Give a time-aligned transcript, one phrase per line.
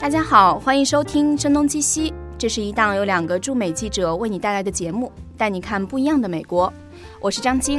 [0.00, 6.72] 大家好，欢迎收听《声东击西》，这是一档由两个驻美记者为你带来的节目，带你看不一样的美国。
[7.20, 7.78] 我是张晶。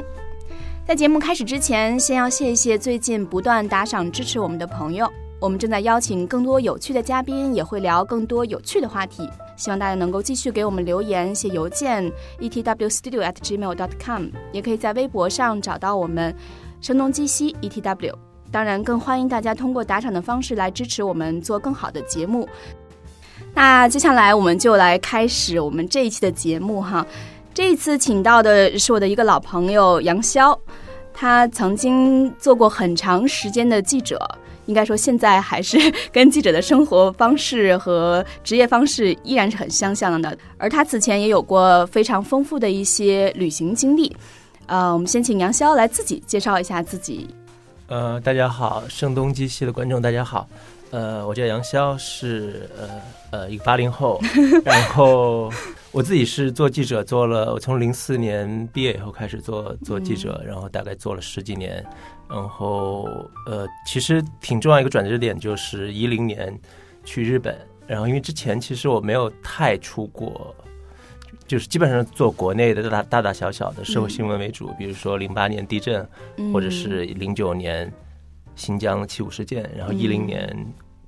[0.85, 5.11] 在节目开始之前，先要谢谢最近不断打赏支持我们的朋友。
[5.39, 9.27] 我们正在邀请更多有趣的嘉宾，也会聊更多有趣的话题。
[9.57, 12.07] 希望大家能够继续给我们留言、写邮件
[12.39, 16.35] ，etwstudio@gmail.com，也可以在微博上找到我们
[16.81, 18.13] “声东击西 etw”。
[18.51, 22.47] 当然，更欢迎大家通过打赏的方式来支持我们做更好的节目。
[23.53, 27.05] 那接下来我们就来开始我们这一期的节目哈。
[27.53, 30.57] 这一次请到的是我的一个老朋友杨潇，
[31.13, 34.19] 他曾经做过很长时间的记者，
[34.65, 35.77] 应该说现在还是
[36.11, 40.37] 跟记者的生活方式和职业方式依然是很相像的。
[40.57, 44.15] 而他此前也有过非常丰富的一些旅行经历。
[44.67, 47.27] 呃，我们先请杨潇来自己介绍一下自己。
[47.91, 50.47] 呃，大家好，声东击西的观众大家好，
[50.91, 54.17] 呃，我叫杨潇，是呃呃一个八零后，
[54.63, 55.51] 然后
[55.91, 61.85] 我自己是做记者，做了我从零四年毕业以后开始做做记者，然后大概做了十几年，
[62.29, 63.09] 然后
[63.45, 66.57] 呃其实挺重要一个转折点就是一零年
[67.03, 70.55] 去日本，然后因为之前其实我没有太出过。
[71.51, 76.07] 就是基本上做国内的大大大小小的社会新闻为主，比如说零八年地震，
[76.53, 77.91] 或者是零九年
[78.55, 80.55] 新疆七五事件，然后一零年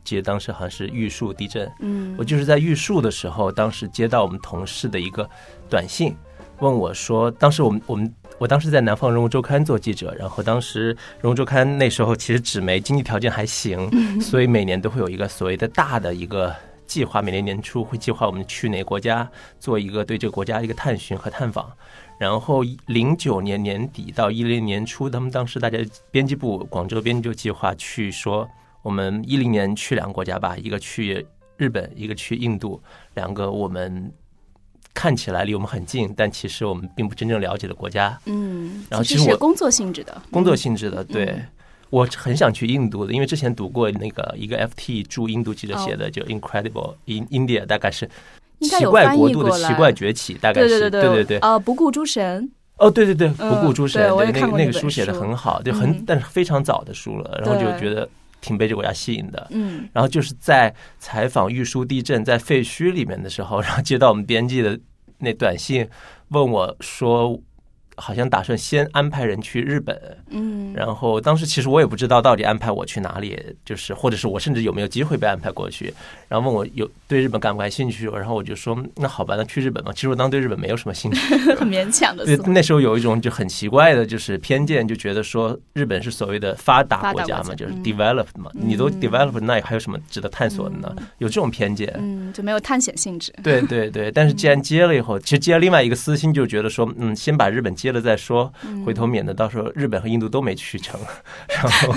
[0.03, 1.72] 记得当时好像是玉树地震。
[1.80, 5.25] 嗯，我就是在玉树的时候，当时接到我们同事的一个
[5.69, 6.13] 短信，
[6.59, 10.88] 问我说，当时我们我们我当时在南方人物周刊做记者，然后当时
[11.22, 16.53] 人物周刊那时候其实纸媒经济条件还行，所以每年都会有一个所谓的大的一个。
[16.94, 19.27] 计划每年年初会计划我们去哪个国家
[19.59, 21.72] 做一个对这个国家一个探寻和探访，
[22.19, 25.80] 然后零九年年底到一零年初，他们当时大家
[26.11, 28.47] 编辑部广州编辑就计划去说，
[28.83, 31.25] 我们一零年去两个国家吧，一个去
[31.57, 32.79] 日本，一个去印度，
[33.16, 34.13] 两个我们
[34.94, 38.16] 看起来离我们很近，但其实我们并不真正了解的国家。
[38.25, 41.44] 嗯，然后其实是工作性质的，工作性质的，对。
[41.94, 48.09] 我很想去印度的，因为之前读过那个一个 FT 驻印度记者写的，就 Incredible in India，大概是
[48.62, 51.38] 奇怪国度的奇怪崛起，大概是对对对对。
[51.38, 52.52] 呃，不顾诸神。
[52.78, 58.10] 哦，对对对，不顾诸神，对那个那个书写的很好，就很但是非常早的书了，然后就觉得
[58.42, 59.48] 挺被这个国家吸引的。
[59.52, 64.80] 嗯，然后就是在采访玉树地震在废墟里面的时候，然后接到我们编辑的
[65.20, 65.88] 那短信，
[66.30, 67.40] 问我说。
[67.96, 70.00] 好像打算先安排人去日本，
[70.30, 75.94] 嗯，然后当时其实我也不知道到底安排我去哪里，就是或者是我甚至有没有机会被安排过去，
[76.28, 79.92] 然后问我有对日本感不感兴趣，然后我就说那好吧，那去日本吧。
[79.94, 82.26] 其实我当时对日本没有什么兴趣， 很勉强的。
[82.26, 90.96] 对，那时候有一种就很奇怪的，就是偏见，就觉得说日本是所谓的发达国家嘛，就是 developed 嘛，你都 developed，那还有什么值得探索的呢？
[91.20, 93.31] 有这种偏见，嗯，就没有探险性质。
[93.44, 97.74] 对对对，但是既然接了以后，其实接了另外一个私心，就觉得说，嗯，先把日本。
[97.83, 98.51] 接了再说，
[98.85, 100.97] 回头免得到时候日本和印度都没去成。
[101.49, 101.94] 然后，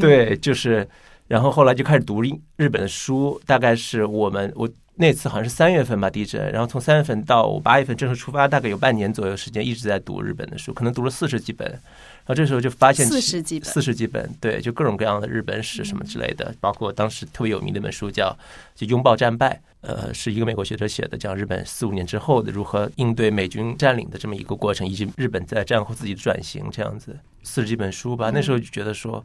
[0.00, 0.86] 对，就是，
[1.28, 3.40] 然后后来就开始读日日本的书。
[3.46, 11.68] 大概是我们我那次好像是三月份吧地震，然后从三月份到八月份正式出发，大概有半年左右时间一直在读日本的书，可能读了四十几本。
[11.70, 18.36] 然后这时候就发现四十几本，四十几本，对，就各种各样的日本史什么之类的，包括当时特别有名的一本书叫
[18.78, 28.30] 《就拥抱战败》，呃，是一个美国学者写的，讲日本四五年之后的如何应对美军占领的这么一个过程，以及日本在战后自己的转型这样子，四十几本书吧。
[28.34, 29.24] 那时候就觉得说，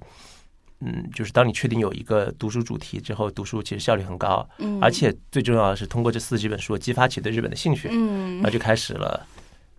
[0.82, 9.26] 嗯，就是当你确定有一个读书主题之后，读书其实效率很高，嗯，而且最重要的是通过这四十几本书激发起对日本的兴趣，嗯，然后就开始了。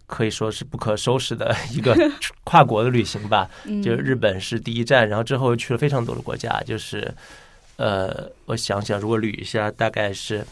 [0.06, 1.96] 可以说是不可收拾的一个
[2.44, 3.48] 跨国的旅行吧。
[3.82, 6.62] 就日本是第一站，然后之后又去了非常多的国家。
[6.66, 7.12] 就是，
[7.76, 10.46] 呃，我想想，如果捋一下，大概是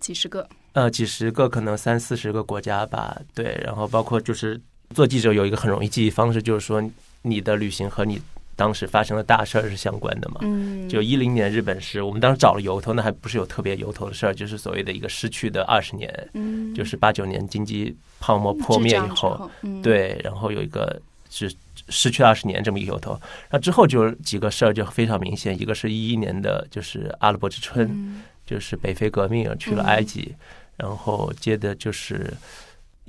[0.00, 0.48] 几十个。
[0.72, 3.20] 呃，几十个，可能三四十个国家吧。
[3.34, 4.60] 对，然后包括就是
[4.94, 6.82] 做记者有一个很容易记忆方式，就是说
[7.22, 8.20] 你的旅行和你。
[8.58, 10.38] 当时发生的大事儿是相关的嘛？
[10.40, 16.28] 嗯，就一零年日本是我们当时找了由头，那还不是有特别由头的事儿，就是所谓的一个失去的二十年。
[16.34, 19.48] 嗯，就是八九年经济泡沫破灭以后，
[19.80, 21.48] 对，然后有一个是
[21.88, 23.20] 失去二十年这么一个由头。
[23.50, 30.34] 那之后就几个事儿就非常明显，一个是一一年的就是阿拉伯之春，就是北非革命去了埃及，
[30.76, 32.32] 然后接着就是。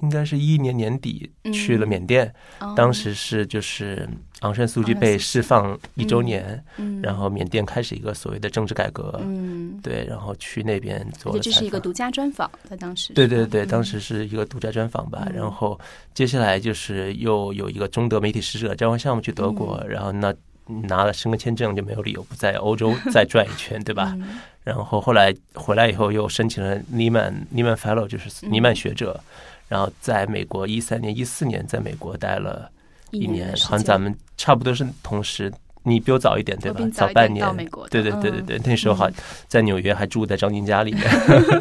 [0.01, 2.33] 应该是一一年年底去了缅甸，
[2.75, 4.07] 当时是就是
[4.41, 6.63] 昂山素季被释放一周年，
[7.01, 11.37] 然后缅甸开始一个所谓的政治改革，嗯对，然后去那边做。
[11.39, 13.13] 这是一个独家专访，在当时。
[13.13, 15.27] 对对对，当时是一个独家专访吧。
[15.33, 15.79] 然后
[16.13, 20.33] 接下来就是又有一个中德媒体使者交换项目去德国，然后那
[20.87, 24.13] 拿了申根签证就没有理由不在欧洲 再转一圈，对吧？
[24.15, 29.19] 嗯然后后来回来以后又申请了尼曼尼曼 Fellow，就是嗯尼曼学者，
[29.69, 32.69] 然后在美国一三年、一四年在美国待了
[33.11, 35.49] 一年，好像咱们差不多是同时，
[35.83, 36.81] 你比我早一点对吧？
[36.91, 39.13] 早半年到美国的对对对对嗯对，那时候好嗯
[39.47, 41.03] 在纽约还住在张晶家里面。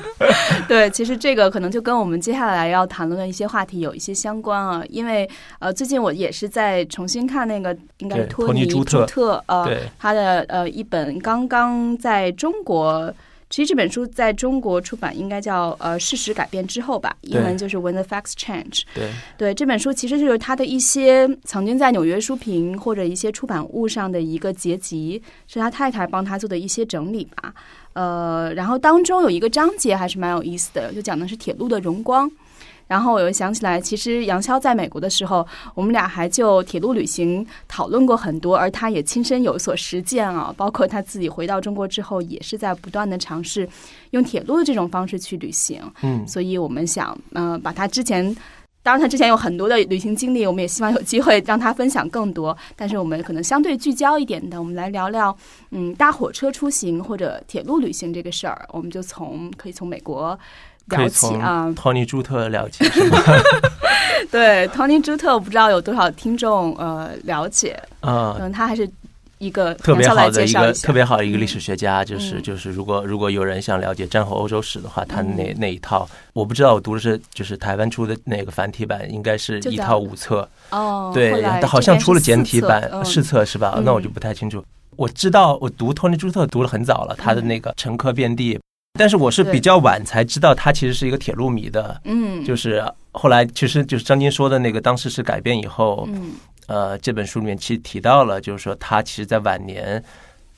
[0.67, 5.29] 对，其实这个可能就跟我们接下来要谈论的一些话题有一些相关啊，因为
[5.59, 13.15] 呃，最近我也是在重新看那个应该是托尼尼朱特特呃对，他的呃一本刚刚在中国。
[13.51, 18.83] 其实这本书在中国出版应该叫呃《事实改变之后》吧，英文就是 When the Facts Change。
[18.95, 27.55] 对对这本书其实就是他的一些曾经在纽约书评或者一些出版物上的一个结集，是他太太帮他做的一些整理吧。
[27.95, 32.31] 呃，然后当中有一个章节还是蛮有意思的，就讲的是铁路的荣光。
[32.89, 40.53] 然后我又想起来，其实杨潇在美国的时候，我们俩还就铁路旅行讨论过很多，而他也亲身有所实践啊。
[40.57, 43.69] 包括他自己回到中国之后，也是在不断的尝试
[44.11, 45.81] 用铁路的这种方式去旅行。
[46.03, 48.35] 嗯，所以我们想，呃，把他之前，
[48.83, 52.57] 当然他之前有很多的旅行经历，我们也希望有机会让他分享更多。
[52.75, 55.37] 但是我们可能相对聚焦一点的，我们来聊聊，
[55.73, 58.67] 嗯，搭火车出行或者铁路旅行这个事儿。
[58.73, 60.39] 我们就从可以从美国
[60.89, 61.73] 聊可以从起啊。
[61.77, 63.19] 托尼朱特了解是吗？
[64.31, 68.89] 对，Tony 朱特，我不知道有多少听众呃了解，啊，嗯，他还是
[69.39, 72.43] 一个特别好的一个特别好的一个历史学家，就是嗯。
[72.43, 75.57] 就是如果如果有人想了解战后欧洲史的话，他那嗯。
[75.59, 83.03] 那一套我不知道，我读的是就是台湾出的那个繁体版，应该是一套五册，哦，对好像出了简体版嗯。
[83.05, 83.75] 试册是吧？
[83.77, 84.63] 嗯那我就不太清楚。
[84.97, 88.59] 我知道我读托尼朱特读了很早了，他的那个乘客遍地，
[88.99, 92.01] 但是我是比较晚才知道他其实是一个铁路迷的。
[92.05, 96.33] 嗯，就是后来，其实就是张晶说的那个，当时是改编以后，嗯
[96.67, 100.03] 呃，这本书里面其实提到了，就是说他其实，在晚年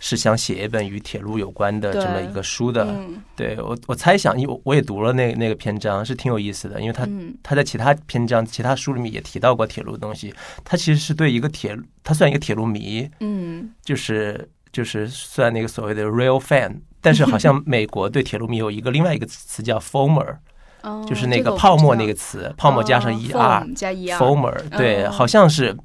[0.01, 2.85] 是想写一本与铁路有关的这么一个书的。
[2.87, 10.35] 嗯对我，我猜想，因为我我也读了那那个篇章，是挺有意思的，因为他嗯他在其他篇章、其他书里面也提到过铁路的东西。
[10.65, 20.37] 他其实是对一个铁，他算一个铁路迷，嗯就是就是算那个所谓的 real fan，但是好像美国对铁路迷有一个另外一个词叫 “former”，
[20.83, 23.65] 哦，就是那个泡沫那个词，泡沫加上哦 er。
[23.65, 25.11] foam 加 er Fomer，对，哦。
[25.11, 25.77] 好像是，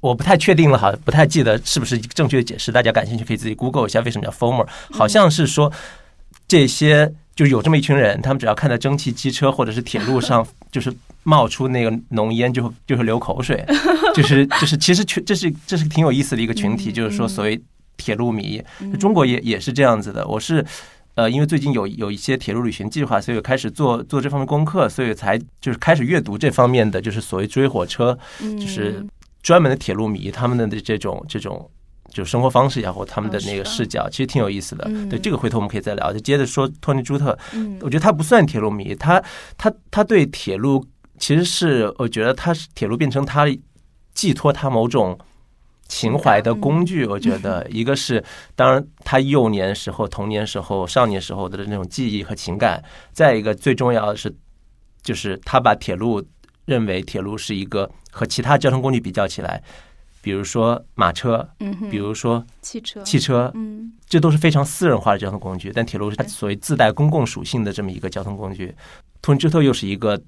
[0.00, 5.72] 我不太确定了哈，不太记得是不是正确的解释，大家感兴趣可以自己 Google 一下为什么叫 former，好像是说
[6.46, 13.64] 这些就有这么一群人，他们只要看到蒸汽机车或者是铁路上 就是冒出那个浓烟，就会就会流口水，
[14.14, 17.60] 就是就是其实群这是这是挺有意思的一个群体，嗯就是说所谓
[17.96, 20.64] 铁路迷，嗯中国也也是这样子的，我是。
[21.16, 28.18] 呃，因为最近有有一些铁路旅行计划，所以我开始做做这方面功课，所以才就是开始阅读这方面的，就是所谓追火车，
[28.58, 29.08] 就是嗯
[29.40, 31.70] 专门的铁路迷他们的这种这种
[32.08, 34.84] 就生活方式也好，或他们的那个视角，其实挺有意思的。
[34.88, 36.12] 嗯对这个回头我们可以再聊。
[36.12, 39.22] 就接着说托尼朱特，嗯我觉得他不算铁路迷，他
[39.56, 40.84] 他他对铁路
[41.20, 43.46] 其实是我觉得他是铁路变成他
[44.14, 45.16] 寄托他某种。
[45.86, 48.22] 情怀的工具，我觉得 一个是，
[48.56, 52.80] 当然他幼年时候、童年时候、少年时候的那种记忆和情感；
[53.12, 54.34] 再一个最重要的是，
[55.02, 56.24] 就是他把铁路
[56.64, 59.62] 认为铁路是一个和其他交通工具比较起来，
[60.22, 63.92] 比如说马车，嗯，比如说汽车，汽车，嗯。
[64.06, 68.72] 这都是非常私人化的交通工具，但铁路是它所谓自带公共属性的这么一个交通工具。
[69.20, 70.20] 托尼朱特又是一个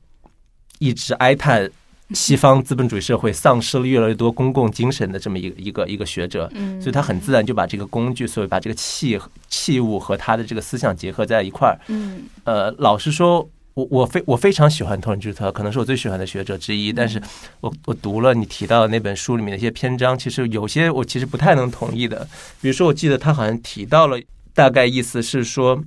[0.80, 1.70] 一直哀叹
[2.10, 11.78] 西方资本主义社会丧失了越来越多公共精神的这么一个一个一个学者，嗯，所以他很自然就把这个工具，所以把这个器器物和他的这个思想结合在一块儿。
[11.88, 16.92] 嗯呃，老实说，我我非我非常喜欢托尼朱特，可能是我最喜欢的学者之一。
[16.92, 17.20] 但是
[17.60, 22.26] 我我读了你提到的那本书里面的一些篇章，其实有些我其实不太能同意的。
[22.60, 24.18] 比如说，我记得他好像提到了，
[24.54, 25.82] 大概意思是说，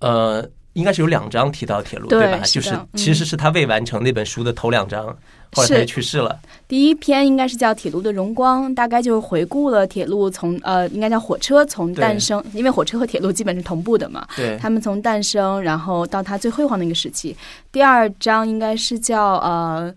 [0.00, 2.38] 呃，应该是有两章提到铁路，对对吧？
[2.44, 5.16] 就是其实是他未完成那本书的头两章，
[5.52, 5.80] 后来他是。
[5.80, 6.38] 就去世了。
[6.68, 17.36] 第一篇应该是叫《铁路的荣光》，大概就是回顾了铁路从呃，应该叫火车从诞生，因为火车和铁路基本是同步的嘛，对，他们从诞生，然后到它最辉煌的一个时期。
[17.72, 19.92] 第二章应该是叫呃，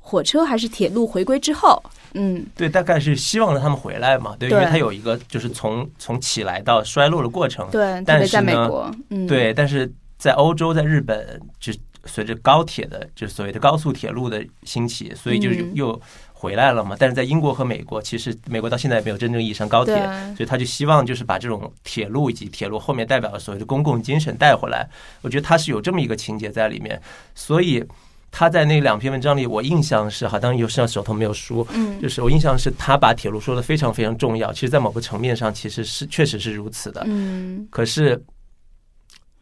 [0.00, 1.80] 火车还是铁路回归之后，
[2.14, 7.68] 嗯，对，大概是希望着他们回来嘛，对，因为对他有一个就是从从起来到衰落的过程。
[7.70, 11.72] 对，特但是别在美国，嗯，对，但是在欧洲，在日本，就
[12.04, 16.00] 随着高铁的，就是所谓的高速铁路的兴起，所以就嗯又
[16.32, 16.96] 回来了嘛。
[16.98, 19.94] 但是在英国和美国，其实美国到现在也没有真正意义上高铁，
[20.36, 24.88] 所以他就希望就是把这种铁路以及铁路后面代表的所谓的公共精神带回来。
[25.22, 27.00] 我觉得他是有这么一个情节在里面，
[27.34, 27.84] 所以
[28.32, 34.52] 他在那两篇文章里，我印象是，好像有像手头没有书，嗯就是我印象是他把铁路说的非常非常重要。
[34.52, 37.02] 其实，在某个层面上，其实是确实是如此的。
[37.06, 38.22] 嗯，可是，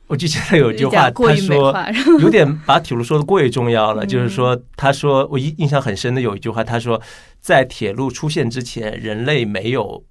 [0.08, 1.74] 我就记得有一句话，他说
[2.20, 4.04] 有点把铁路说的过于重要了。
[4.04, 7.00] 嗯就是说，他说我印印象很深的有一句话，他说，
[7.40, 10.02] 在铁路出现之前，人类没有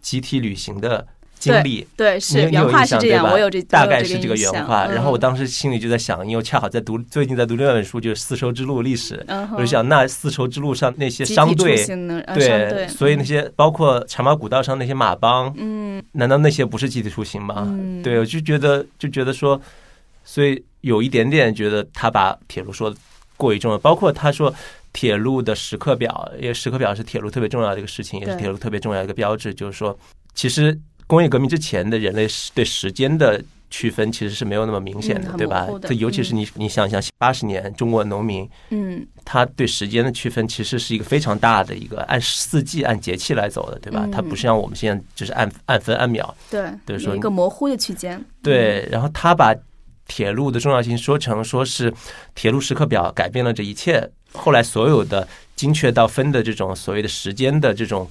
[0.00, 1.06] 集体旅行的
[1.38, 1.86] 经历。
[1.96, 4.86] 对，你是原话你有印是这样，象对吧我有这大概是这个原话。
[4.86, 17.64] 然后我嗯当时心里就在想，因为恰好在读最近在读另外一本书，就是《丝绸之路历史》，嗯我就想那丝绸之路上那些商队，行呢呃商队所以那些包括茶马古道上那些马帮，嗯难道那些不是集体出行吗？
[17.68, 19.60] 嗯对，我就觉得就觉得说，
[20.24, 22.96] 所以有一点点觉得他把铁路说的
[23.36, 24.52] 过于重要，包括他说
[24.92, 29.96] 铁路的时刻表，因为时刻表是铁路特别重要的一个事情，也是铁路特别重要的一个标志，就是说，
[30.34, 30.76] 其实
[31.08, 33.42] 工业革命之前的人类对时间的。
[33.70, 44.04] 区分其实是没有那么明显的，对吧这尤其是你，你想想八十年中国农民，嗯他对时间的区分其实是一个非常大的一个按四季、按节气来走的，对吧？
[44.06, 46.34] 嗯它不是像我们现在就是按按分按秒。
[46.50, 49.54] 对对说一个模糊的区间，对，然后他把
[50.06, 51.92] 铁路的重要性说成说是
[52.34, 54.10] 铁路时刻表改变了这一切。
[54.32, 58.10] 后来所有的精确到分的这种所谓的时间的这种。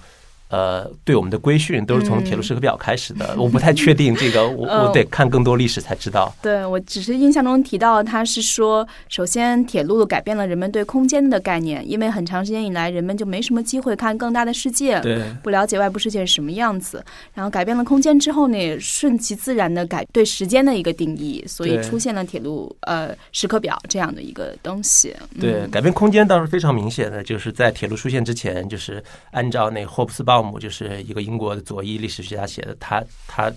[0.50, 6.34] 呃，对我们的规训都是从铁路时刻表开始的，我不太确定这个，我 我得看更多历史才知道。
[6.42, 17.04] 对我只是印象中提到，他是说，首先铁路改变了人们对空间的概念，因为很长时间以来，人们就没什么机会看更大的世界，对不了解外部世界是什么样子。
[17.34, 25.14] 然后改变了空间之后呢，也顺其自然的改对时间的一个定义，所以出现了铁路呃时刻表这样的一个东西。
[25.40, 33.52] 对，嗯改变空间倒是非常明显的，就是在铁路出现之前，就是按照那霍布斯鲍姆，就是一个英国的左翼历史学家写的，他他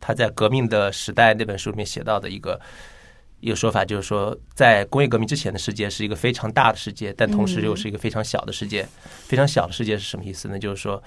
[0.00, 2.58] 他在《革命的时代》那本书里面写到的一个
[3.40, 8.88] 一个说法，就是说，在工业革命之前的世界是一个非常大的世界，但同时又是一个非常小的世界。
[9.26, 10.58] 非常小的世界是什么意思呢？
[10.58, 11.02] 就是说。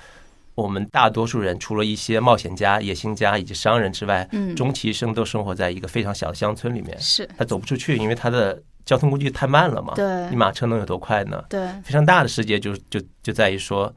[0.53, 6.99] 我们大多数人，除了一些冒险家、野心家以及商人之外，嗯终其一生都生活在一个非常小的乡村里面。
[6.99, 9.93] 是他走不出去，因为他的交通工具太慢了嘛。
[9.93, 11.45] 对你马车能有多快呢？
[11.47, 13.93] 对非常大的世界就就就在于说，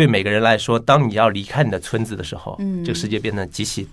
[0.00, 3.86] 对每个人来说，当你要离开你的村子的时候，嗯这个世界变得极其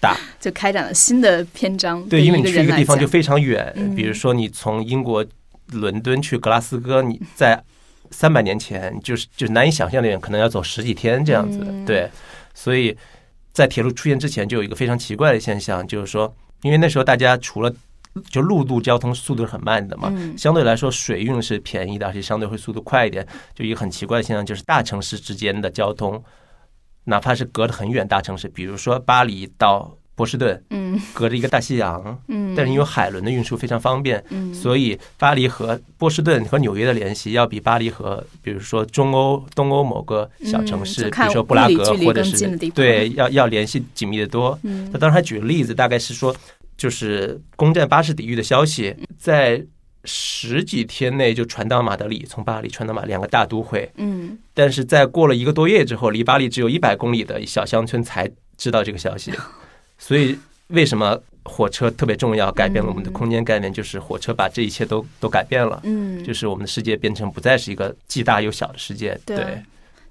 [0.00, 0.16] 大。
[0.40, 2.02] 就开展了新的篇章。
[2.08, 5.22] 对，因为你去一个地方就非常远，嗯比如说你从英国
[5.72, 7.62] 伦敦去格拉斯哥，你在
[8.10, 11.60] 三百年前就是就是难以想象的远，可能要走十几天这样子。
[11.62, 12.10] 嗯对，
[12.54, 12.96] 所以
[13.52, 17.70] 在铁路出现之前，就有一个非常奇怪的现象，就是说，因为那时候大家除了
[18.28, 20.36] 就陆路交通速度是很慢的嘛，嗯。
[20.36, 23.26] 相对来说水运是便宜的，而且相对会速度快一点。
[23.54, 26.22] 就一个很奇怪的现象，就是大城市之间的交通，
[27.04, 31.00] 哪怕是隔得很远，大城市，比如说巴黎到波士顿，嗯。
[31.12, 34.54] 隔着一个大西洋，嗯，但是因为海轮的运输非常方便，嗯。
[34.54, 44.58] 所以巴黎和波士顿和纽约的联系要比巴黎和比如说中欧、东欧某个小城市，比如说布拉格或者是对，要要联系紧密的多。
[44.62, 44.90] 嗯。
[44.90, 46.34] 他当时还举个例子，大概是说，
[46.76, 49.64] 就是攻占巴士底狱的消息，在
[50.04, 54.38] 十几天内就传到马德里，从巴黎传到马两个大都会，嗯。
[54.54, 59.32] 但是在过了一个多月之后，离巴黎只有一百公里的小乡村才知道这个消息，
[59.98, 63.72] 所以为什么火车特别重要，改变了我们的空间概念？
[63.72, 69.18] 就是火车把这一切都都改变了，嗯，就是我们的世界变成不再是一个既大又小的世界。
[69.24, 69.36] 对。
[69.36, 69.62] 对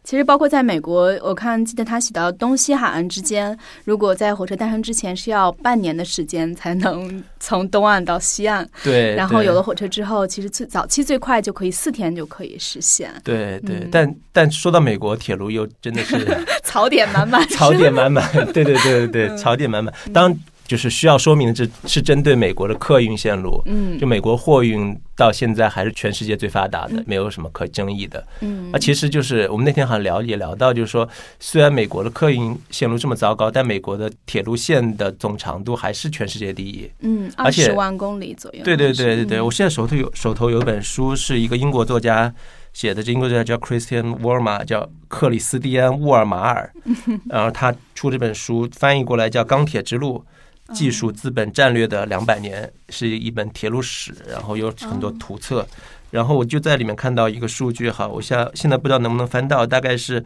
[0.06, 16.26] 其实包括在美国，我看记得他写到东西海岸之间，如果在火车诞生之前是要半年的时间才能 从东岸到西岸，对，然后有了火车之后，其实最早期最快就可以四天就可以实现，对对，嗯但但说到美国铁路，又真的是
[16.64, 18.24] 槽点满满， 槽点满满。
[18.54, 19.92] 对对对对对，嗯槽点满满。
[20.14, 23.62] 当然，就是需要说明的，这是针对美国的客运线路。
[23.66, 28.26] 嗯就美国货运到现在还是全世界最发达的嗯，没有什么可争议的。
[28.42, 31.08] 嗯啊，其实就是我们那天好像聊也聊到，就是说，
[31.40, 36.90] 虽然美国的客运线路这么糟糕，但美国的铁路线的总长度还是全世界第一。
[37.00, 42.34] 嗯，二而且十万公里左右，对对对对对，嗯我现在手头有手头有本书，是一个英国作家
[42.74, 46.70] 写的，这英国作家叫 Christian Worma，叫克里斯蒂安·沃尔马尔，
[47.30, 50.26] 然后他出这本书翻译过来叫《钢铁之路：
[50.74, 55.68] 技术、资本、战略的两百年》，是一本铁路史，然后有很多图册。
[56.12, 60.24] 然后我就在里面看到一个数据，哈，我现在现在不知道能不能翻到，大概是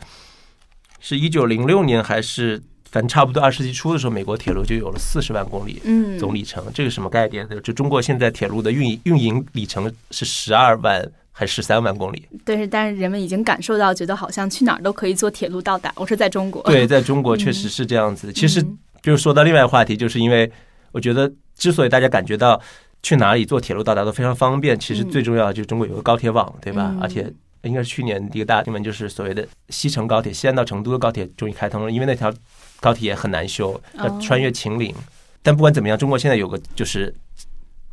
[0.99, 5.81] 是一九零六年还是反正差不多二世纪初的时候，美国铁路就有了四十万公里。
[5.83, 7.59] 嗯总里程，这个什么概念呢？
[7.61, 12.27] 就中国现在铁路的运运营里程是十二万还是十三万公里？
[12.45, 15.91] 对，是但是人们已经感受到，觉得好像去哪儿都可以坐铁路到达。
[15.95, 18.31] 我说在中国，对，在中国确实是这样子。
[18.31, 20.51] 其实嗯就是说到另外一个话题，就是因为
[20.91, 22.59] 我觉得之所以大家感觉到
[23.01, 24.77] 去哪里坐铁路到达都非常方便。
[24.79, 26.91] 其实嗯最重要的就是中国有个高铁网，对吧？
[26.93, 27.31] 嗯而且
[27.63, 32.33] 应该是去年一个大新闻，就是所谓的西成高铁，西安到成都的高铁终于开通了，因为那条
[32.79, 34.93] 高铁也很难修，要哦穿越秦岭。
[35.41, 37.13] 但不管怎么样，中国现在有个就是。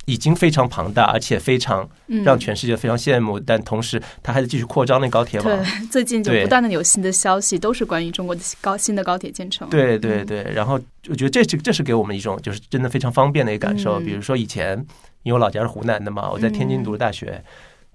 [0.06, 5.48] 已经非常庞大，而且非常嗯让全世界非常羡慕，但同时它还在继续扩张那高铁网。
[5.48, 9.68] 对， 最近就不断的有新的消息，都是关于中国的高新的高铁建成。
[9.68, 14.00] 对对嗯对，然后我觉得这是这是给我们一种就是真的非常方便的一个感受。
[14.00, 14.78] 嗯比如说以前，
[15.24, 17.42] 因为我老家是湖南的嘛，我在天津读的大学，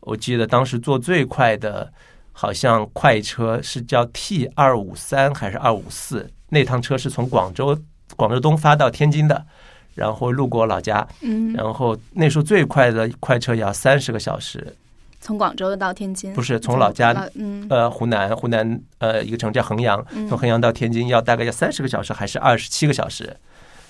[0.01, 1.93] 我记得当时坐最快的，
[2.33, 7.79] 好像快车是叫 T 二五三还是二五四，那趟车是从广州
[8.17, 9.45] 广州东发到天津的。
[9.95, 14.75] 然后路过老家，嗯，然后那时候最快的快车也要三十个小时，
[15.19, 23.35] 从广州到天津，不是从老家嗯呃，湖南湖南呃一个城叫衡阳，嗯从衡阳到天津要大概要三十个小时还是二十七个小时，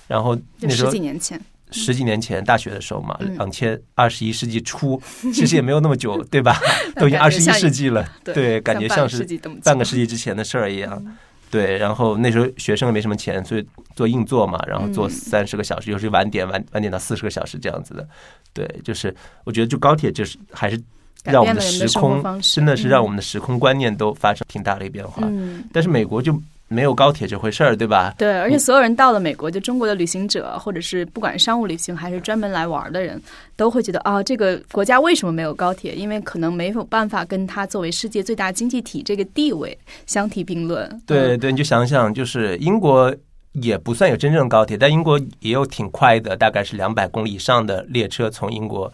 [0.08, 1.40] 然后那时候十几年前，
[1.72, 5.02] 十几年前大学的时候嘛，嗯两千二十一世纪初，
[5.34, 6.60] 其实也没有那么久，对吧？
[6.98, 9.26] 都已经二十一世纪了，对，感觉像是
[9.64, 11.02] 半个世纪之前的事儿一样。
[11.52, 18.08] 嗯对，然后那时候学生也没什么钱，所以做硬座嘛，然后做嗯三十个小时，有时晚点晚晚点到四十个小时这样子的。
[18.54, 20.82] 对，就是我觉得就高铁就是还是
[21.24, 25.22] 让我们的时空真的是让嗯我们的时空观念都发生挺大的一个变化。
[25.26, 26.34] 嗯，但是美国就
[26.72, 28.14] 没有高铁这回事儿，对吧？
[28.18, 33.22] 对，而且所有人到了美国，就中国的旅行者，或者是不管商务旅行还是专门来玩的人，
[33.58, 35.94] 都会觉得啊，这个国家为什么没有高铁？
[35.94, 40.84] 因为可能没有办法跟它作为世界最大经济体这个地位相提并论。
[40.86, 43.14] 嗯，对对，你就想想，就是英国
[43.52, 48.92] 也不算有真正高铁，但英国也有挺快的，大概是两百公里以上的列车从英国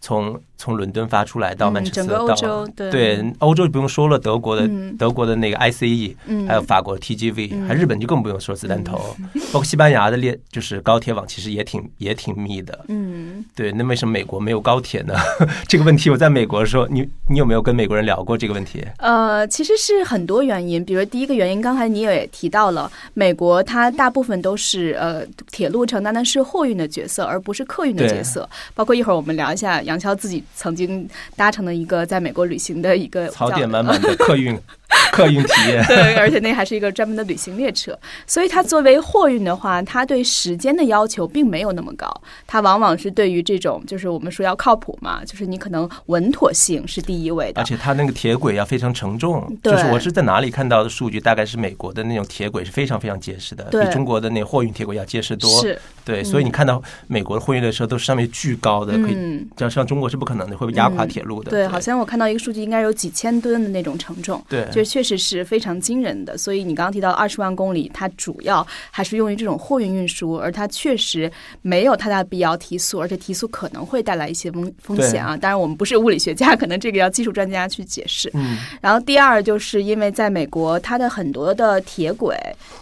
[0.00, 9.16] 从从伦敦发出来到曼彻斯特，嗯整个欧到洲对对欧洲就不用说了，德国的、嗯德国的那个 ICE，、嗯还有法国的 TGV，、嗯还日本就更不用说子弹头，
[9.52, 12.84] 包括西班牙的列就是高铁网其实也挺也挺密的。
[12.88, 15.14] 嗯，对，那为什么美国没有高铁呢？
[15.66, 18.84] 这个问题我在美国的时候，你你有没有跟美国人聊过这个问题？
[18.98, 28.46] 呃，其实是很多原因，比如第一个原因，刚才你也提到了，美国它大部分都是呃铁路承担的是货运的角色，而不是客运的角色。
[28.74, 34.58] 包括一会儿我们聊一下杨潇自己曾经搭乘的一个在美国旅行的一个槽点满满的客运
[35.12, 35.84] 客运体验。
[35.88, 42.12] 对，而且那还是一个专门的旅行列车，所以它作为货运的话，它对时间的要求并没有那么高，
[42.46, 47.64] 它往往是对于这种就是我们说要靠谱嘛，就是你可能稳妥性是第一位的而。
[47.64, 55.48] 且它那个铁轨要非常承重，就是我是在哪里看到的数据，大概是美国的那种铁轨是非常非常结实的，比中国的那货运铁轨要结实多。
[55.60, 61.50] 是，对，所以你看到美国的货运列车都是上面巨高的，可以嗯，像像中国是不可能的，会被压垮铁路的。
[61.50, 64.42] 对，好像我看到一个数据，应该有几千吨的那种承重。
[64.48, 66.38] 对就确实是非常惊人的。
[66.38, 75.36] 所以你刚刚提到二十万公里，它主要还是用于这种货运运输，而它确实没有太大必要提速，而且提速可能会带来一些风风险啊。
[75.36, 78.30] 当然，我们不是物理学家，可能这个要技术专家去解释。
[78.32, 82.36] 嗯，然后第二就是因为在美国，它的很多的铁轨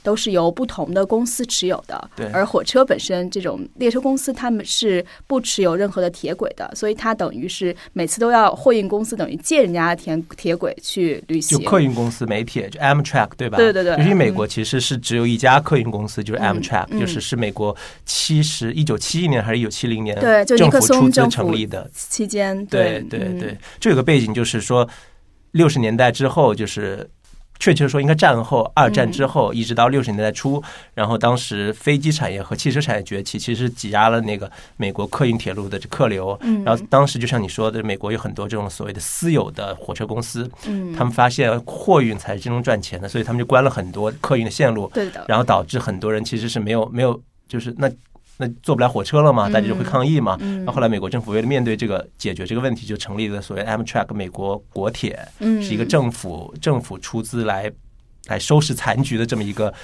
[0.04, 11.58] 都是由不同的公司持有的，对而火车本身这种列车公司他们是不持有任何的铁轨的，所以它等于是每次都要货运公司等于借人家的铁铁轨去旅行。
[11.58, 13.56] 就客运公司媒体，就 Amtrak 对吧？
[13.58, 17.74] 对对对就是因为美国其实是只有一家客运公司，就是嗯 Amtrak，、嗯就是是美国
[18.04, 21.88] 七十一九七一年还是一九七零年对政府出资成立的。
[21.94, 24.88] 期间，对对对，这有个背景就是说，
[25.52, 27.08] 六十年代之后，就是
[27.60, 30.62] 确切说应该战后，二战之后，一直到六十年代初，
[30.94, 36.38] 然后当时飞机产业和汽车产业崛起，其实挤压了那个美国客运铁路的客流。
[36.42, 36.62] 嗯。
[36.64, 47.90] 然后当时就像你说的，美国有很多这种所谓的私有的火车公司，嗯，他们发现货运才是真正赚钱的，所以他们就关了很多客运的线路，对的，然后导致很多人其实是没有没有，就是那
[48.40, 50.38] 那坐不了火车了嘛，大家就会抗议嘛。
[50.40, 57.70] 嗯然后后来美国政府为了面对这个解决这个问题，就成立了所谓 Amtrak 美国国铁，嗯是一个政府政府出资来
[58.28, 59.74] 来收拾残局的这么一个，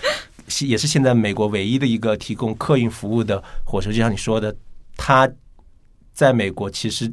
[0.61, 3.91] 也是现在美国唯一的一个提供客运服务的火车。
[3.91, 4.55] 就像你说的，
[4.97, 5.29] 它
[6.13, 7.13] 在美国其实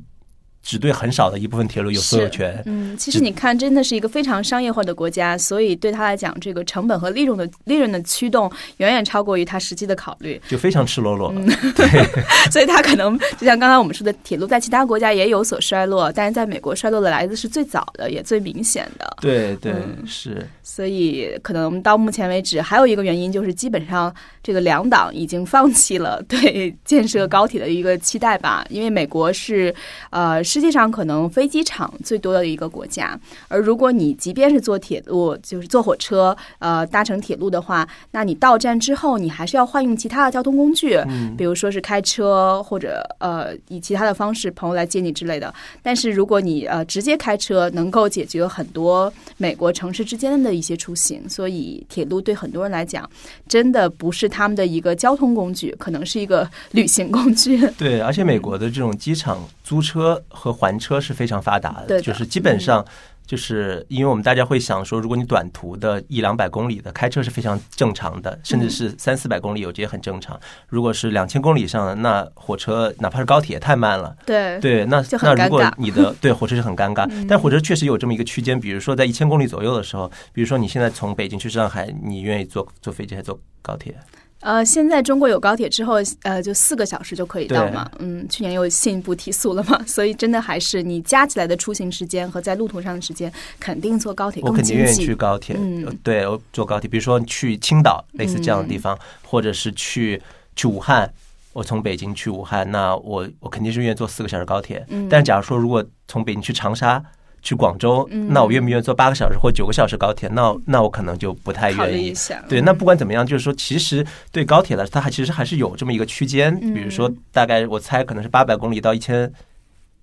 [0.63, 2.61] 只对很少的一部分铁路有所有权。
[2.65, 10.39] 嗯，其实你看，真的是一个非常商业化的国家，所以对他来讲，这个成本和利润的利润的驱动远远超过于他实际的考虑。
[10.47, 11.41] 就非常赤裸裸了，
[11.75, 11.87] 对
[12.51, 19.17] 所以他可能就像刚才我们说的，铁路在其他国家也有所衰落，但是在美国衰落的来自是最早的，也最明显的。
[19.19, 28.65] 对对嗯是，所以可能到目前为止，还有一个原因就是，基本上这个两党已经放弃了对建设高铁的一个期待吧。
[28.69, 29.73] 因为美国是
[30.11, 45.53] 呃世界上可能飞机场最多的一个国家，而如果你即便是坐铁路，就是坐火车，呃搭乘铁路的话，那你到站之后，你还是要换用其他的交通工具，嗯比如说是开车或者呃以其他的方式朋友来接你之类的。
[45.81, 53.09] 但是如果你呃直接开车，能够解决很多美国城市之间的一些出行，所以铁路对很多人来讲，
[53.47, 57.65] 真的不是他们的一个交通工具，可能是一个旅行工具。
[57.77, 62.85] 对，而且美国的这种机场租车和还车是非常发达的，对就是基本上。
[63.23, 70.37] 就是因为我们大家会想说，如果你短途的一两百公里的开车是非常正常的，甚至是三四百公里，我觉得很正常。
[70.67, 83.95] 如果是两千公里以上的，那火车哪怕是高铁也太慢了，对对，那那如果你的对火车是很尴尬， 嗯但火车确实有这么一个区间，比如说在一千公里左右的时候，比如说你现在从北京去上海，你愿意坐坐飞机还是坐高铁？
[84.41, 87.89] 呃，现在中国有高铁之后，呃，就四个小时就可以到嘛。
[87.99, 94.95] 嗯，去年又进一步提速了嘛， 所以真的还是你加起来的出行时间和在路途上的时间，肯定坐高铁更我肯定愿意。
[94.95, 95.55] 去高铁，
[96.03, 100.21] 对，我坐高铁，比如说去青岛类似这样的地方，或者是去
[100.55, 101.11] 去武汉。
[101.53, 104.85] 我从北京去武汉，那我我肯定是愿意坐四个小时高铁。
[104.87, 107.03] 嗯但假如说如果从北京去长沙、
[107.41, 110.29] 去广州，嗯那我愿不愿意坐八个小时或九个小时高铁？
[110.33, 112.13] 那那我可能就不太愿意
[112.47, 119.31] 对，嗯那不管怎么样，就是说，其实对高铁来说，它还其实还是有这么一个区间，嗯比如说大概我猜可能是八百公里到一千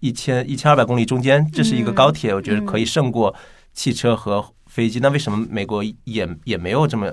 [0.01, 3.35] 一千一千二百公里中间，这是一个高铁，我觉得可以胜过
[3.73, 4.99] 汽车和飞机。
[5.01, 7.13] 那为什么美国也也没有这么？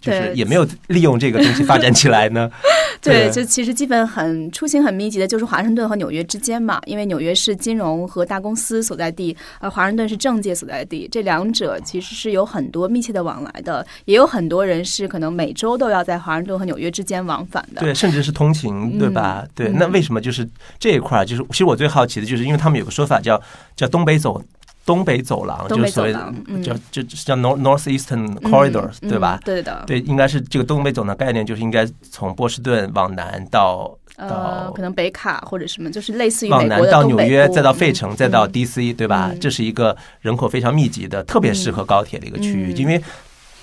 [0.00, 2.50] 就是也没有利用这个东西发展起来呢？
[3.04, 17.80] 对，就其实基本很出行很密集的，就是华盛顿和纽约之间嘛，因为纽约是金融和大公司所在地，而华盛顿是政界所在地，这两者其实是有很多密切的往来的，也有很多人是可能每周都要在华盛顿和纽约之间往返的。
[17.80, 19.46] 对，甚至是通勤，对吧？
[19.54, 21.24] 对，嗯那为什么就是这一块儿？
[21.24, 23.40] 就是其实我最好奇的就是，因为他们有个说法叫
[23.76, 24.42] 叫东北走
[24.86, 26.62] 东北走廊，就是所谓的走廊嗯。
[26.62, 29.40] 叫就叫 North Northeastern 嗯 Corridor，嗯对吧？
[29.44, 38.52] 对的，对，应该是这个东北走廊概念，就是应该从波士顿往南到呃，到可能北卡或者什么，就是类似于往南到纽约，再到费嗯城，再到嗯。
[38.52, 39.30] DC，对吧？
[39.32, 39.40] 嗯。
[39.40, 42.76] 这是一个人口非常密集的，特别适合高铁的一个区域，嗯。
[42.76, 43.02] 因为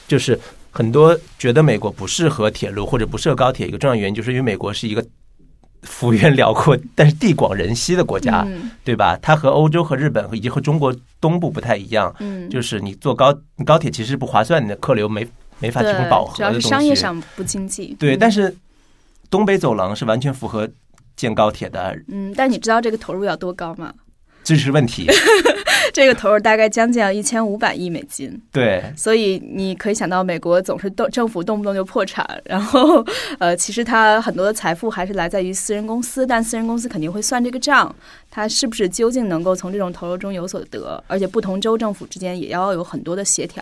[0.07, 0.37] 就是
[0.71, 5.05] 很多觉得美国不适合铁路或者不适合高铁，一个重要原因就是因为美国是一个
[5.83, 9.17] 幅员辽阔但是地广人稀的国家，嗯对吧？
[9.21, 15.27] 它和欧洲和日本以及和中国东部不太一样，嗯，就是你坐高高铁其实不划算，你的客流没
[15.59, 16.61] 没法提供饱和主要是。
[16.61, 17.95] 商业上不经济。
[17.99, 18.55] 对，嗯但是
[19.29, 20.69] 东北走廊是完全符合
[21.15, 23.93] 建高铁的，嗯，但你知道这个投入要多高吗？
[24.51, 25.07] 这是问题。
[25.93, 33.05] 这个投入大概将近要一千五百亿美金，对，所以你可以想到，美国总是动政府动不动就破产，然后
[33.39, 37.93] 呃，其实它很多的财富还是来自于私人公司，但私人公司肯定会算这个账，
[38.29, 41.03] 它是不是究竟能够从这种投入中有所得？
[41.07, 43.61] 而且不同州政府之间也要有很多的协调，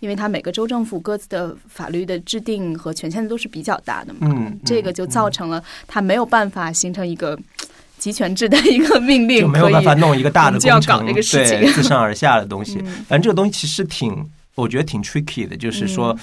[0.00, 7.38] 因为它每个州政府各自的法律的制定和权限都是比较大的嘛，嗯，这个就造成了它没有办法形成一个。
[7.98, 12.78] 集权制的一个命令，就没有办法弄一个大的工程，搞这个事情对，自上而下的东西。
[12.78, 16.12] 嗯反正这个东西其实挺，我觉得挺 tricky 的，就是说。
[16.12, 16.18] 嗯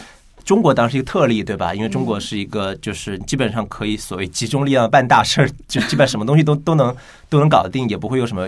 [0.45, 1.73] 中国当时一个特例，对吧？
[1.73, 6.95] 因为中国是一个，就是基本上可以所谓集中力量办大事儿，就基本上什么东西都都能
[7.29, 8.47] 都能搞得定，也不会有什么，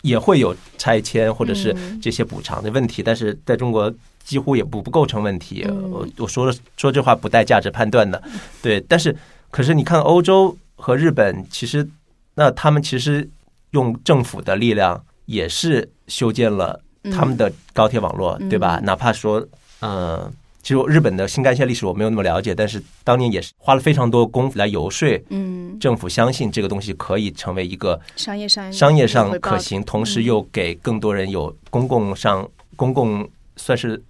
[0.00, 5.64] 也会有拆迁或者是嗯这些补偿的问题，但是在中国几乎也不不构成问题。
[5.68, 8.20] 嗯我我说了说这话不带价值判断的，
[8.60, 8.80] 对。
[8.88, 9.16] 但是
[9.48, 11.88] 可是你看欧洲和日本，其实
[12.34, 13.30] 那他们其实
[13.70, 16.80] 用政府的力量也是修建了
[17.12, 18.48] 他们的高铁网络，嗯。
[18.48, 18.80] 对吧？
[18.82, 19.46] 哪怕说，
[19.78, 20.28] 呃，
[20.60, 34.02] 其实日本的新干线历史我没有那么了解，但是当年也是花了非常多功夫来游说嗯，政府相信这个东西可以成为一个商业上商业上可行，同时又给更多人有公共上公共算是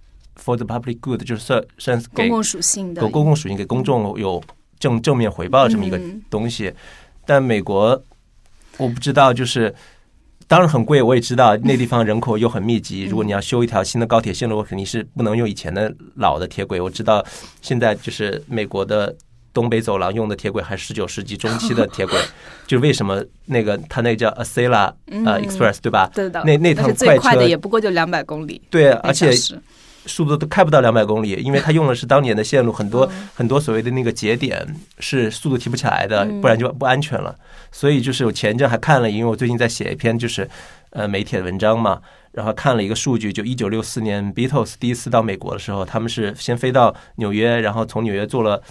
[0.43, 3.01] for the public good，就是算算是给公共属性的。
[3.03, 4.43] 有公共属性给公众有
[4.83, 6.73] 正正面回报的这么一个嗯东西。
[7.25, 8.03] 但美国
[8.77, 9.73] 我不知道，就是
[10.47, 13.05] 当然很贵，我也知道那地方人口又很密集。
[13.05, 16.81] 如果你要修一条新的高铁线路，我肯定是不能用以前的老的铁轨。
[16.81, 17.25] 我知道
[17.61, 19.15] 现在就是美国的。
[19.53, 22.19] 东北走廊用的铁轨还是十九世纪中期的铁轨，
[22.65, 26.09] 就为什么那个他那个叫 Acela 呃嗯 Express 对吧？
[26.11, 29.31] 对的，那那趟快车的也不过就两百公里，对，而且
[30.05, 33.29] 速度都开不到两百公里，因为它用的是当年的线路，很多、嗯。
[33.33, 34.65] 很多所谓的那个节点
[34.99, 36.41] 是速度提不起来的，嗯。
[36.41, 37.35] 不然就不安全了。
[37.71, 40.47] 所以就是我前一阵还看了，因为我最近在写一篇，就是
[40.91, 41.99] 呃媒体的文章嘛，
[42.31, 48.61] 然后看了一个数据，就一九六四年 Beatles 第一次到美国的时候，他们是先飞到纽约，然后从纽约坐了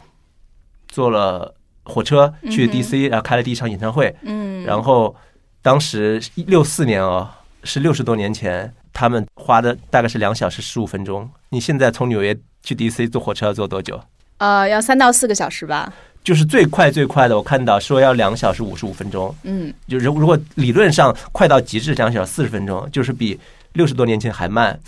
[0.87, 5.17] 坐了火车去 DC，、然后开了第一场演唱会，嗯，然后
[5.61, 7.29] 当时六四年哦，
[7.65, 11.29] 是六十多年前，他们花的大概是两小时十五分钟。
[11.51, 14.01] 你现在从纽约去 DC 坐火车要坐多久？
[14.39, 15.93] 呃，要三到四个小时吧。
[16.25, 19.35] 就是最快最快的，我看到说要两小时五十五分钟。
[19.43, 23.39] 嗯，就如如果理论上快到极致，两小时四十分钟，就是比
[23.73, 24.79] 六十多年前还慢。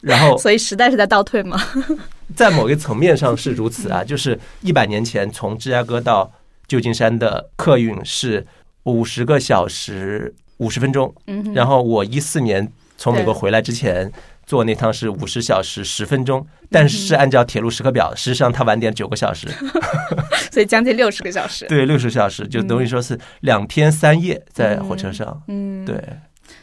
[0.00, 1.60] 然后 所以时代是在倒退吗？
[2.36, 6.30] 在某一层面上是如此啊，就是一百年前从芝加哥到
[6.68, 8.46] 旧金山的客运是
[8.84, 14.10] 五十个小时五十分钟，嗯，然后我一四年从美国回来之前
[14.44, 19.48] 坐那趟是五十小时十分钟，但是是按照铁路时刻表，实际上它晚点九个小时，
[20.50, 21.66] 所以将近六十个小时。
[21.66, 26.02] 对，六十小时就等于说是两天三夜在火车上，嗯，对。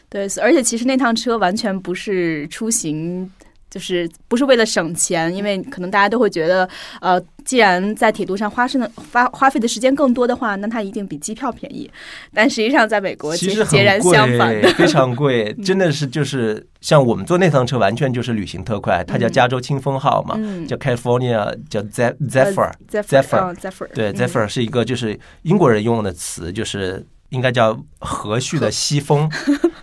[0.08, 3.28] 对，而且其实那趟车完全不是出行，
[3.68, 6.68] 就是不是为了省钱，因为可能大家都会觉得，
[7.00, 11.90] 呃，既然在铁路上花的花花费的时间更多的话，那它一定比机票便宜。
[12.32, 14.68] 但实际上，在美国其实实截然相反的。
[14.74, 20.66] 非常贵，真的是就是像我们坐那趟车，完全就是旅行特快，它叫加州清风号嘛，嗯。
[20.66, 27.04] 叫 California，叫 Ze- Zephyr，Zephyr，Zephyr 对嗯，Zephyr 是一个就是英国人用的词，就是
[27.34, 29.28] 应该叫和煦的西风，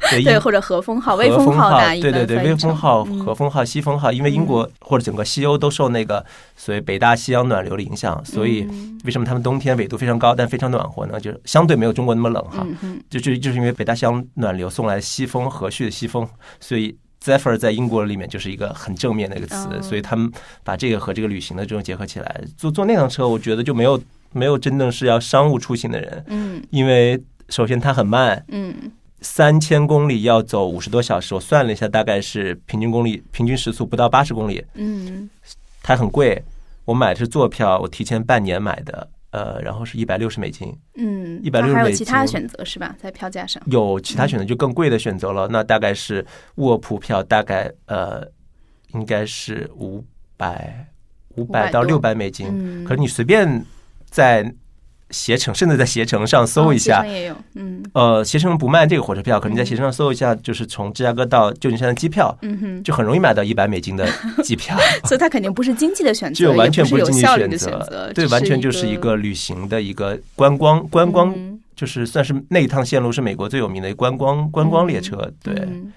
[0.10, 3.20] 对 对，或者和风号、微风号大一对对对，微风号、嗯。
[3.24, 11.20] 和风号、西风号，因为英国或者整个西欧都受那个所谓北大西洋暖流的影响，所以嗯为什么他们冬天纬度非常高，但非常暖和呢？
[11.20, 12.66] 就是相对没有中国那么冷哈。
[12.82, 16.28] 嗯，就就就是因为北大西洋暖流送来的西风和煦的西风，
[16.60, 19.82] 所以 Zephyr 在英国里面就是一个很正面的一个词，哦。
[19.82, 20.32] 所以他们
[20.64, 24.02] 把这个和这个旅行的这种结合起来，坐坐那趟车，我觉得就没有
[24.34, 26.64] 没有真正是要商务出行的人，嗯。
[26.72, 28.92] 因为首先它很慢，嗯
[29.24, 35.30] 三千公里要走五十多小时，我算了一下，大概是平均公里平均时速不到八十公里，嗯
[35.84, 36.42] 它很贵，
[36.86, 40.76] 我买的是坐票，我提前半年买的，呃，然后是一百六十美金。
[40.96, 42.96] 嗯，160它还有其他选择是吧？
[43.00, 48.26] 在票价上，有其他选择就更贵的选择了，那大概是卧铺票，大概呃
[48.94, 50.04] 应该是五
[50.36, 50.88] 百
[51.36, 52.48] 五百500多到六百美金。
[52.50, 53.64] 嗯，可是你随便
[54.10, 54.52] 在
[55.12, 57.06] 携程，甚至在携程上搜一哦下
[57.56, 57.84] 嗯。
[57.94, 64.08] 呃，携程不卖这个火车票，可能在携程上搜一下，就是从芝加哥到旧金山的机票，嗯哼，就很容易买到一百美金的
[64.44, 64.78] 机票。
[65.06, 71.60] 所以它肯定不是经济的选择， 就完全不是经济效率的择，对，完全就是一个旅行的一个观光观光，嗯。
[71.74, 75.56] 就是算是那一趟线路是美国最有名的观光观光列车，对。
[75.56, 75.92] 嗯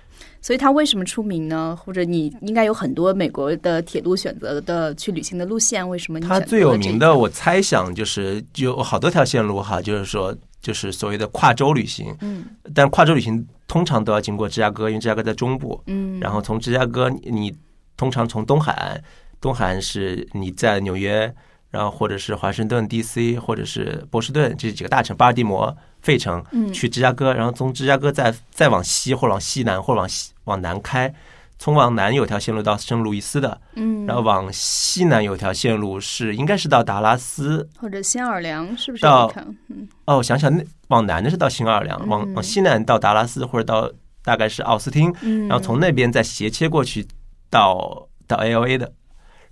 [0.44, 1.74] 所以它为什么出名呢？
[1.74, 12.44] 或者你应该有很多美国的铁路选择的去旅行的路线，为什么你选择它最有名的，我猜想就是就有好多条线路哈，就是说就是所谓的跨州旅行，嗯。
[12.74, 17.56] 但跨州旅行通常都要经过芝加哥，因为芝加哥在中部，嗯，然后从芝加哥你你
[17.96, 19.02] 通常从东海岸，
[19.40, 21.34] 东海岸是你在纽约，
[21.74, 23.36] 然后或者是华盛顿 D.C.
[23.36, 31.12] 或者是波士顿这几个大城，巴尔的摩、费城嗯去芝加哥，然后从芝加哥再再往西或者往西南或者往西往南开。
[31.56, 39.32] 从往南有条线路到圣路易斯的，嗯，然后往西南有条线路是应该是到达拉斯或者新奥尔良是不是到？
[39.68, 43.90] 嗯哦，我想想，那往南的是到新奥尔良，往嗯往西南到达拉斯或者到
[44.24, 47.06] 大概是奥斯汀，嗯，然后从那边再斜切过去
[47.48, 48.92] 到到 A L A 的，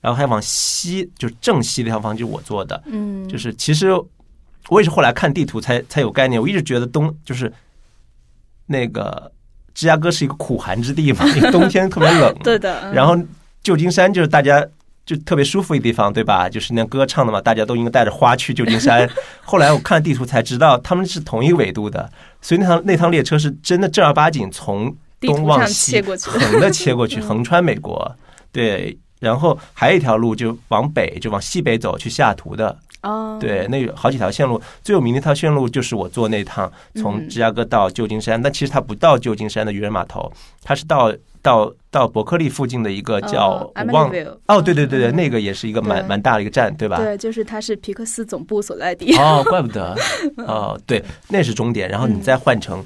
[0.02, 3.88] 然后还往西，就是正西那条方就是我做的，嗯，就是其实
[4.68, 7.50] 我也是后来看地图才才有概念，我一直觉得东就是
[8.66, 9.30] 那个
[9.74, 12.92] 芝加哥是一个苦寒之地嘛， 因为冬天特别冷，对的，嗯。
[12.92, 13.16] 然后
[13.62, 14.66] 旧金山就是大家
[15.06, 16.48] 就特别舒服一地方，对吧？
[16.48, 19.08] 就是那歌唱的嘛，大家都应该带着花去旧金山。
[19.44, 22.10] 后来我看地图才知道，他们是同一纬度的，
[22.40, 26.28] 所以那趟那趟列车是真的正儿八经从东往西过去。
[26.30, 27.22] 横的切过去， 嗯。
[27.22, 28.16] 横穿美国。
[28.52, 32.76] 对，然后还有一条路就往北，就往西北走去下图的。
[33.02, 40.32] 哦，对，那有好几条线路，最有名的一条线路就是我坐那趟从嗯芝加哥到旧金山，但其实它不到旧金山的渔人码头，
[40.62, 46.96] 它是到到到伯克利附近的一个叫、哦我忘 Amityville 哦，对对对对，嗯那个也是一个蛮蛮大的一个站，对吧？
[46.96, 49.16] 对，就是它是皮克斯总部所在地。
[49.16, 49.96] 哦，怪不得。
[50.46, 52.84] 哦，对，那是终点，然后你嗯再换成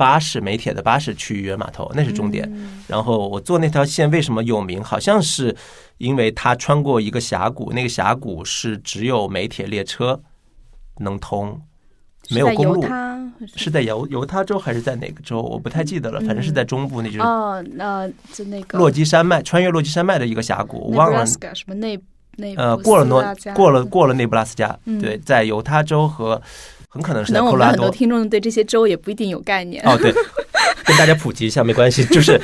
[0.00, 2.48] 巴士美铁的巴士去渔人码头，那是终点。
[2.50, 4.82] 嗯然后我坐那条线为什么有名？
[4.82, 5.54] 好像是
[5.98, 10.18] 因为它穿过一个峡谷，那个峡谷是只有美铁列车
[11.00, 11.60] 能通，
[12.30, 12.80] 没有公路。
[12.80, 13.20] 他
[13.54, 15.42] 是在犹犹他州还是在哪个州？
[15.42, 21.26] 我不太记得了，反正是在中部，那就是哦，那就那个落基山脉，穿越落基山脉的一个峡谷，我忘了。
[21.26, 22.00] 什么内
[22.36, 23.22] 内呃，过了诺
[23.54, 26.40] 过了过了内布拉斯加，嗯对，在犹他州和
[26.92, 27.76] 很可能是在可能我科罗拉多。
[27.76, 29.82] 们很多听众对这些州也不一定有概念。
[29.86, 30.12] 哦，对，
[30.84, 32.04] 跟大家普及一下，没关系。
[32.12, 32.38] 就是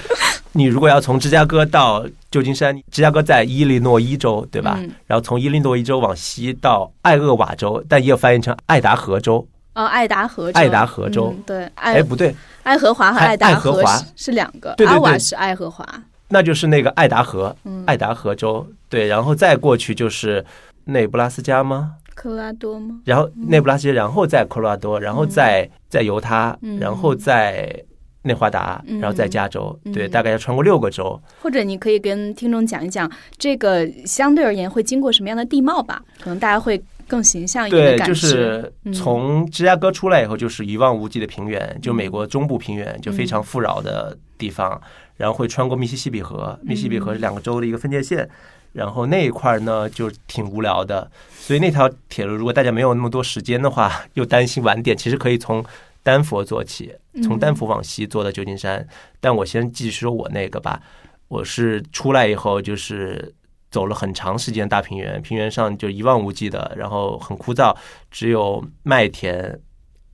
[0.52, 4.76] 你如果要从芝加哥到旧金山，芝加哥在伊利诺伊州，对吧？
[4.78, 9.46] 嗯然后从伊利诺伊州往西到艾厄瓦州，但也有翻译成爱达荷州。
[9.74, 15.86] 哦，爱达荷州，爱达荷州嗯对，哎，不对，爱荷华和爱爱达荷华是是两个，对对对阿瓦是爱荷华，
[16.28, 18.66] 那就是那个爱达荷，嗯，爱达荷州。
[18.88, 20.42] 对，然后再过去就是
[20.84, 21.92] 内布拉斯加吗？
[22.16, 22.98] 科罗拉多吗？
[23.04, 27.80] 然后内布拉斯加，然后在科罗拉多，然后在在犹他嗯，然后在
[28.22, 29.78] 内华达，嗯然后在加州。
[29.92, 31.20] 对，嗯大概要穿过六个州。
[31.42, 36.02] 或者你可以跟听众讲一讲，这个相对而言会经过什么样的地貌吧？
[36.18, 38.14] 可能大家会更形象一点的对，就。
[38.14, 44.80] 是嗯从芝加哥出来以后，就是一望无际的平原，就美国中部平原，就非嗯常富饶的地方。
[45.16, 48.28] 然后会穿过密西西比河，密西西比嗯河是两个州的一个分界线。
[48.72, 51.10] 然后那一块儿呢，就挺无聊的。
[51.30, 55.64] 所以那条铁路，如果大家没有那么多时间的话， 又担心晚点，其实可以从
[56.02, 58.86] 丹佛做起，从丹佛往西坐到旧金山。
[59.18, 60.82] 但我先继续说我那个吧，
[61.28, 63.34] 我是出来以后就是
[63.70, 67.74] 走了很长时间大平原，平原上就一望无际的，然后很枯燥，
[68.10, 69.58] 只有麦田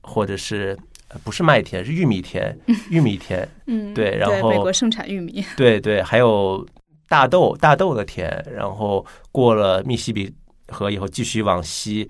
[0.03, 0.77] 或者是呃
[1.23, 2.57] 不是麦田，是玉米田，
[2.89, 6.65] 玉米田，嗯，对然后美国盛产玉米，对对，还有
[7.07, 10.33] 大豆大豆的田，然后过了密西西比
[10.67, 12.09] 河以后继续往西，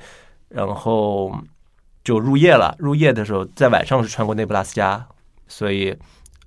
[0.50, 1.36] 然后
[2.04, 2.76] 就入夜了。
[2.80, 5.06] 入夜的时候，在晚上是穿过内布拉斯加，
[5.48, 5.96] 所以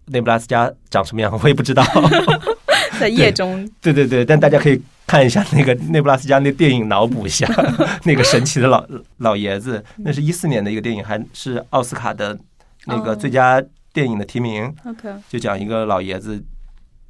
[0.06, 1.84] 内布拉斯加长什么样 我也不知道。
[2.98, 7.46] 在夜中，对对对，但大家可以看一下那个 内布拉斯加那电影，脑补一下
[8.04, 8.84] 那个神奇的老
[9.18, 9.84] 老爷子。
[9.98, 12.38] 那是一四年的一个电影，还是奥斯卡的
[12.86, 14.74] 那个哦最佳电影的提名。
[14.84, 16.44] OK，就讲一个老爷子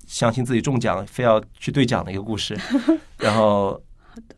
[0.06, 2.56] 相信自己中奖，非要去兑奖的一个故事。
[3.18, 3.80] 然后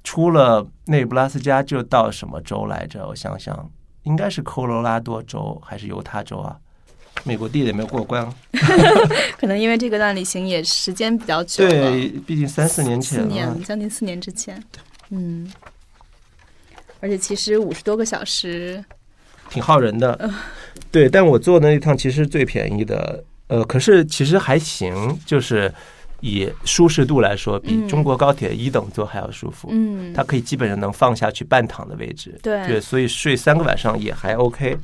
[0.05, 3.07] 出了内布拉斯加就到什么州来着？
[3.09, 3.71] 我想想，
[4.05, 6.57] 应该是科罗拉多州还是犹他州啊？
[7.25, 8.27] 美国地也没有过关，
[9.39, 13.27] 可能因为这个段旅行也时间比较久了，对，毕竟三四年前四。
[13.27, 14.63] 年将近四年之前，
[15.11, 15.51] 嗯，
[17.01, 18.83] 而且其实五十多个小时，
[19.51, 20.31] 挺耗人的。
[20.91, 25.73] 对，但我坐的那趟其实最便宜的，呃，可是其实还行，就是
[26.21, 29.69] 以舒适度来说，比嗯中国高铁一等座还要舒服。
[29.71, 32.67] 嗯，它可以基本上能放下去半躺的位置，对。
[32.67, 34.79] 对，所以睡三个晚上也还 OK。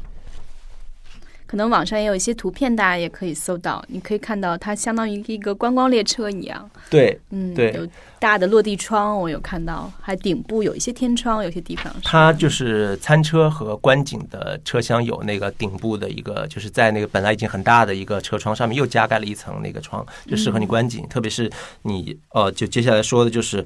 [1.55, 7.87] 可能网上也有一些图片，大家也可以搜到，你可以看到它相当于一个观光列车一样，对，嗯，对有
[8.19, 21.07] 大的落地窗，我有看到，还顶部有一些天窗，有些地方它就是餐车和观景的车厢有那个顶部的一个，就是在那个本来已经很大的一个车窗上面又加盖了一层那个窗，就适合你观景。
[21.09, 21.49] 特别是
[21.83, 23.65] 你呃，就接下来说的就是。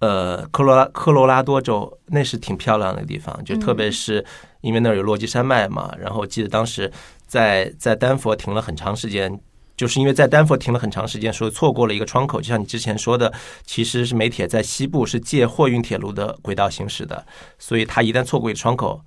[0.00, 4.24] 呃，科罗拉科罗拉多州那是挺漂亮的地方，就特别是
[4.60, 5.92] 因为那儿有落基山脉嘛。
[5.98, 6.88] 然后我记得当时
[7.28, 9.38] 在在丹佛停了很长时间，
[9.76, 12.40] 就是因为在丹佛停了很长时间，所以错过了一个窗口。
[12.40, 13.32] 就像你之前说的，
[13.64, 17.24] 其实是美铁在西部是借货运铁路的轨道行驶的，
[17.58, 19.00] 所以它一旦错过一个窗口，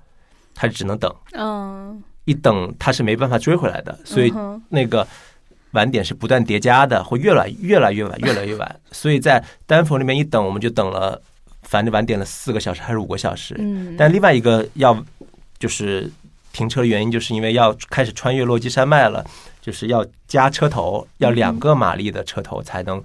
[0.54, 4.32] 它只能等，嗯，一等它是没办法追回来的，所以
[4.70, 5.06] 那个
[5.72, 8.80] 晚点是不断叠加的，会越来越来越晚，越来越晚。
[8.92, 11.22] 所以在丹佛那边一等，我们就等了，
[11.64, 13.56] 反正晚点了四个小时还是五个小时。
[13.58, 14.98] 嗯，但另外一个要
[15.60, 16.10] 就是
[16.52, 19.26] 停车的原因，就是因为要开始穿越落基山脉了，
[19.62, 23.02] 就是要加车头，要两个马力的车头才能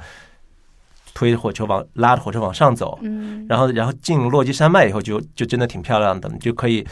[1.14, 2.98] 推火车往拉着火车往上走。
[3.02, 6.86] 嗯，然后，然后进入落基山脉以后就，就真的挺漂亮的，你就可以。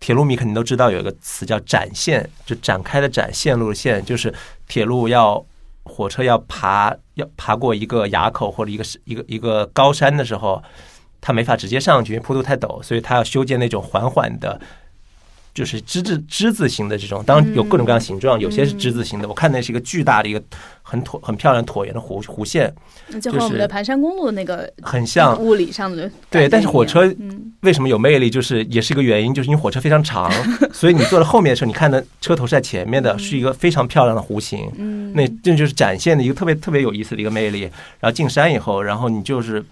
[0.00, 4.32] 铁路迷肯定都知道有一个词叫展线，就展开的展，线路的线，就是
[4.68, 5.44] 铁路要
[5.82, 10.62] 火车要爬要爬过一个垭口或者一个一个一个高山的时候，
[11.20, 14.60] 它没法直接上去，因为坡度太陡，所以它要修建那种缓缓的，
[15.58, 17.22] 就是之字之字形的这种。
[17.24, 19.26] 当然有各种各样形状，有些是之字形的。
[19.26, 20.40] 我看那是一个巨大的一个
[20.82, 22.72] 很椭很漂亮椭圆的弧弧线，
[23.20, 30.30] 就和我们的盘山公路那个很像物理上的对但是火车嗯为什么有魅力，就是也是一个原因，就是因为火车非常长，
[30.72, 34.70] 所以你坐到后面的时候，你看的车头是在前面的，是一个非常漂亮的弧形。
[34.76, 37.62] 嗯，那这就是展现的一个特别特别有意思的一个魅力。
[37.98, 39.64] 然后进山以后，然后你就是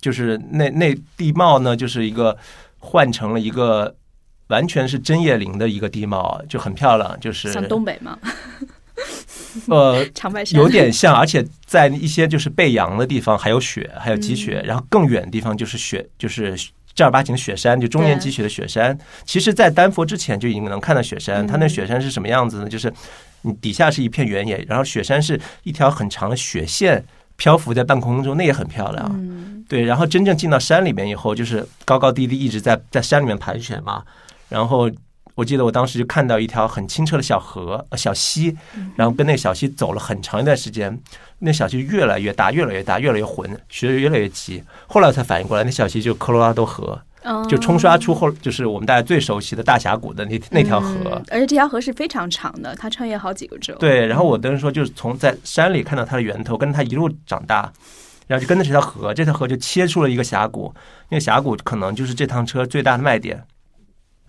[0.00, 2.36] 就是那那地貌呢，就是一个
[2.78, 3.94] 换成了一个
[4.52, 8.18] 完全是针叶林的一个地貌，就很漂亮，就是像东北吗，
[9.68, 16.54] 呃长白山有点像，而且在一些就是背阳的地方还有雪，还有积雪，然后更远的地方就是雪，就是
[16.94, 18.96] 正儿八经的雪山，就中年积雪的雪山。
[19.24, 22.68] 其实，在丹佛之前就已经能看到雪山，它那雪山是什么样子呢？
[22.68, 22.92] 就是
[23.40, 27.02] 你底下是一片原野，然后雪山是一条很长的雪线
[27.36, 29.10] 漂浮在半空中，那也很漂亮。
[29.14, 34.02] 嗯对，然后真正进到山里面以后，就是高高低低一直在在山里面盘旋嘛。
[34.52, 34.90] 然后我
[35.34, 38.54] 我记得我当时就看到一条很清澈的小河、呃小溪，
[38.96, 40.96] 然后跟那个小溪走了很长一段时间，
[41.38, 44.62] 那小溪越来越大，越来越大，越来越浑，水越来越急。
[44.86, 50.94] 后来我才反应过来，那小溪就是科罗拉多河，哦就冲刷出后就是我们大家最熟悉的大峡谷的那那条河。
[51.14, 53.74] 嗯而且这条河是非常长的，它穿越好几个州。
[53.76, 57.72] 对，然后我当时说就是从在山里看到它的源头，跟着它一路长大，
[58.26, 60.74] 然后就跟着这条河，这条河就切出了一个峡谷，
[61.08, 63.42] 那个峡谷可能就是这趟车最大的卖点，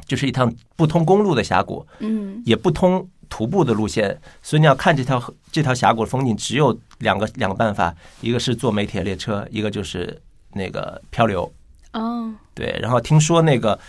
[0.06, 10.22] 就是一趟不通公路的峡谷，嗯也不通徒步的路线，所以你要看这条这条峡谷的风景，只有两个两个办法，一个是坐煤铁列车，一个就是
[10.54, 11.52] 那个漂流。
[11.94, 13.80] 哦，对，然后听说那个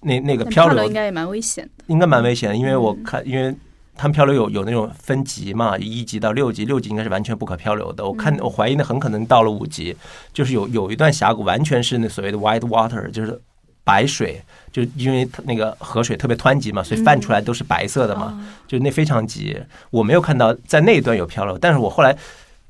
[0.00, 1.84] 那那个漂流流应该也蛮危险的。
[1.88, 3.54] 应该蛮危险的，因为我嗯看，因为
[3.94, 8.04] 他们漂流有有那种分级嘛，一级到六级，六级应该是完全不可漂流的。
[8.04, 9.96] 我看嗯我怀疑那很可能到了五级，
[10.32, 13.40] 就是有有一段峡谷完全是那所谓的 white water，就是
[13.84, 19.58] 白水，就因为它那个河水特别湍急嘛，所以泛出来都是白色的嘛，哦就那非常急。
[19.90, 22.16] 我没有看到在那一段有漂流，但是我后来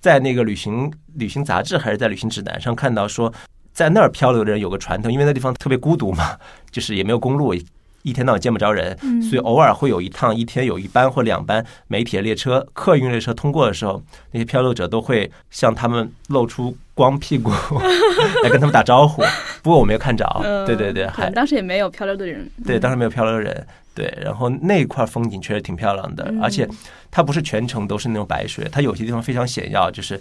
[0.01, 3.33] 在那个旅行旅行杂志还是在旅行指南上看到说，
[3.73, 6.37] 在那儿漂流的人有个传统，因为那地方特别孤独嘛，
[6.71, 7.55] 就是也没有公路，
[8.03, 17.51] 一天到晚见不着人，嗯所以偶尔会有一趟，一天有一班或两班煤铁列车、客运列车通过的时候，那些漂流者都会向他们露出光屁股
[18.43, 19.23] 来跟他们打招呼。
[19.63, 22.51] 不过我没有看着，嗯对对对，还当时也没有漂流的人。
[22.65, 23.67] 对，当时没有漂流的人。
[23.95, 26.67] 对，然后那块风景确实挺漂亮的，嗯而且
[27.11, 30.21] 它不是全程都是那种白水，它有些地方非常险要，就是。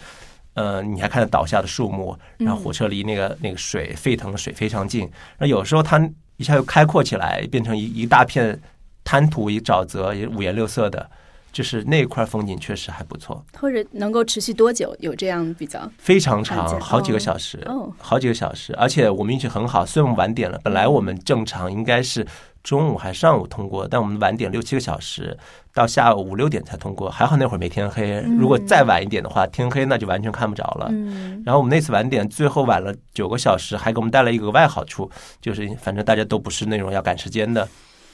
[0.53, 5.97] 呃，你还看到倒下的树木，然后火车离那个那个水沸腾的水非常近，那有时候它
[6.41, 8.59] 一下又开阔起来，变成一一大片
[9.03, 11.07] 滩涂、一沼泽，也五颜六色的，
[11.51, 14.95] 就是那块风景确实还不错，或者能够持续多久？
[14.99, 15.91] 有这样比较？
[15.97, 22.25] 非常长，好几个哦小时，哦好几个小时，而且我们运气很好，虽然我们晚点了，本来我们正常应该是
[22.63, 25.37] 中午还上午通过，但我们晚点六七个小时，
[25.73, 30.87] 到下午五六点才通过，还好那会儿没天黑，如果再晚一点的话，天黑那就完全看不着了。
[30.91, 35.09] 嗯，然后我们那次晚点最后晚了九个小时，还给我们带来一个额外好处，
[35.41, 37.67] 就是反正大家都不是那种要赶时间的，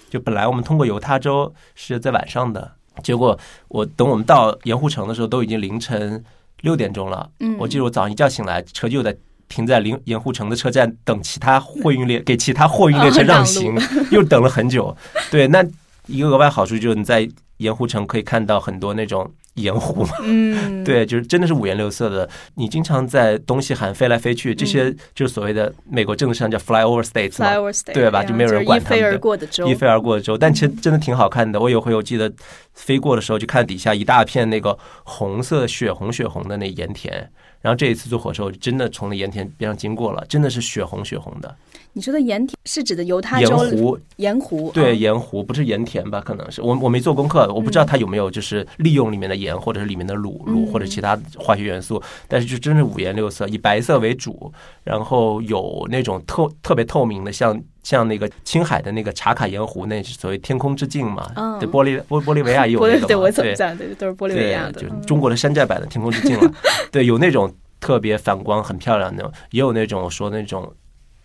[0.10, 2.72] 就本来我们通过犹他州是在晚上的，
[3.04, 3.38] 结果
[3.68, 6.24] 我等我们到盐湖城的时候都已经凌晨
[6.62, 7.30] 六点钟了。
[7.40, 9.16] 嗯我记得我早上一觉醒来，车就在
[9.50, 13.76] 停在临盐湖城的车站等其他货运列给其他货运列车让行，
[14.12, 14.96] 又等了很久。
[15.32, 15.66] 对，那
[16.08, 17.28] 一个额外好处就是你在
[17.58, 20.10] 盐湖城可以看到很多那种盐湖嘛。
[20.24, 22.28] 嗯，对，就是真的是五颜六色的。
[22.56, 30.38] 你经常在东西海飞来飞去，这些就是所谓的美国政治上叫 flyover states 嘛，，flower state，对吧就没有人管他们的一飞而过的州，一飞而过的州。
[30.38, 31.60] 但其实真的挺好看的。
[31.60, 32.32] 我有回我记得
[32.74, 37.30] 飞过的时候，就看底下一大片那个红色血红血红的那盐田。
[37.68, 41.54] 然后这一次坐火车，我就真的从那盐田边上经过了，真的是血红血红的
[41.92, 44.00] 你说的盐田是指的犹他盐湖。
[44.16, 44.72] 盐湖？
[44.74, 46.22] 对，哦盐湖不是盐田吧？
[46.22, 54.50] 可能是我我没做功课，我不知道它有没有就是利用里面的盐，或者是里面的卤卤嗯或者其他化学元素，但是就真是五颜六色，以白色为主，
[54.86, 61.32] 然后有那种透特别透明的，像像那个青海的那个茶卡盐湖，那是所谓天空之镜嘛。
[61.38, 63.78] 嗯对，玻利玻玻利维亚也 有那个嘛对我怎么讲？
[63.78, 66.52] 对，都是玻利维亚的，对，就嗯中国的山寨版的天空之镜了。
[66.92, 70.70] 对，有那种特别反光、很漂亮的那种，也有那种我说那种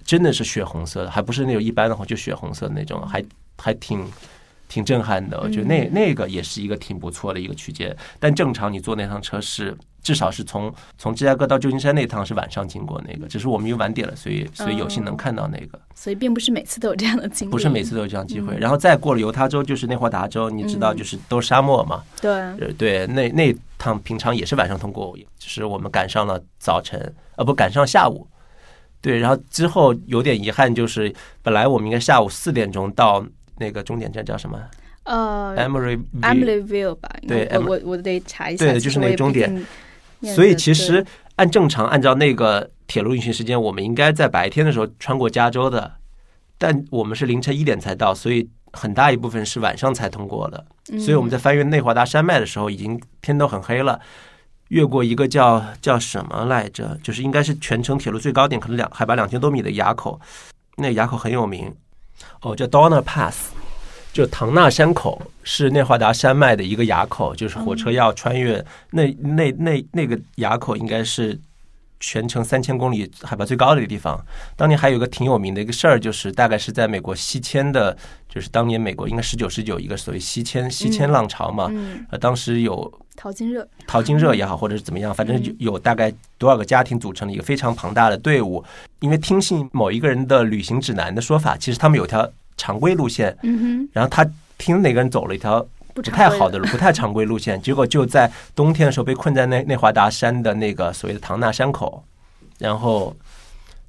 [0.05, 3.21] 真的是血红色的，还不是那种一般的红，就血红色的那种，还
[3.59, 4.07] 还挺。
[4.73, 15.79] 挺震撼的，我觉得那嗯那个也是一个挺不错的一个区间，但正常你坐那趟车是至少是从从芝加哥到旧金山那趟是晚上经过那个，只是我们又晚点了，所以所以有幸能哦看到那个。
[15.95, 18.55] 所以并不是每次都有这样的经历，不是每次都有这样机会。
[18.55, 22.03] 嗯然后再过了犹他州，就是内华达州，你知道，嗯就是都是沙漠嘛。
[22.19, 28.27] 对，呃，对，那那趟平常也是晚上通过，就是我们赶上了早晨，呃，不赶上下午。
[29.03, 31.13] 对，然后之后有点遗憾，就是
[31.43, 33.25] 本来我们应该下午四点钟到
[33.63, 34.61] 那个终点站叫什么
[35.05, 39.65] 呃 Emory，，Emilyville 吧，对我我我得查一下，对就是那个终点
[40.35, 41.05] 所以其实
[41.37, 45.93] 按正常按照那个铁路运行时间，我们应该在白天的时候穿过加州的，
[46.59, 50.65] 但我们是凌晨一点才到，所以很大一部分是晚上才通过的。
[50.99, 54.01] 所以我们在翻越内华达山脉的时候，已经天都很黑了。
[54.69, 60.19] 越过一个叫叫什么来着，就是应该是全程铁路最高点，可能两海拔两千多米的垭口，
[60.77, 61.71] 那个垭口很有名，
[62.41, 63.53] 哦，叫 Donner Pass，
[64.13, 71.39] 就唐纳山口是内华达山脉的一个垭口，就是火车要穿越、那那那那个垭口应该是
[72.03, 74.21] 全程三千公里海拔最高的一个地方。
[74.57, 77.97] 当年还有一个挺有名的一个事儿，就是大概是在美国西迁的，
[78.29, 81.71] 就是当年美国应该十九十九一个所谓西迁西迁浪潮嘛，
[82.21, 88.63] 当时有淘金热，淘金热 也好，或者是怎么样，反正有有大概多少个家庭组成了一个非常庞大的队伍。
[88.99, 94.29] 因为听信某一个人的旅行指南的说法，其实他们有条常规路线，嗯然后他
[94.59, 95.65] 听哪个人走了一条
[95.95, 102.03] 不不太好的路，不太常规路线，结果就在冬天的时候被困在内内华达山的那个所谓的唐纳山口，
[102.59, 103.15] 然后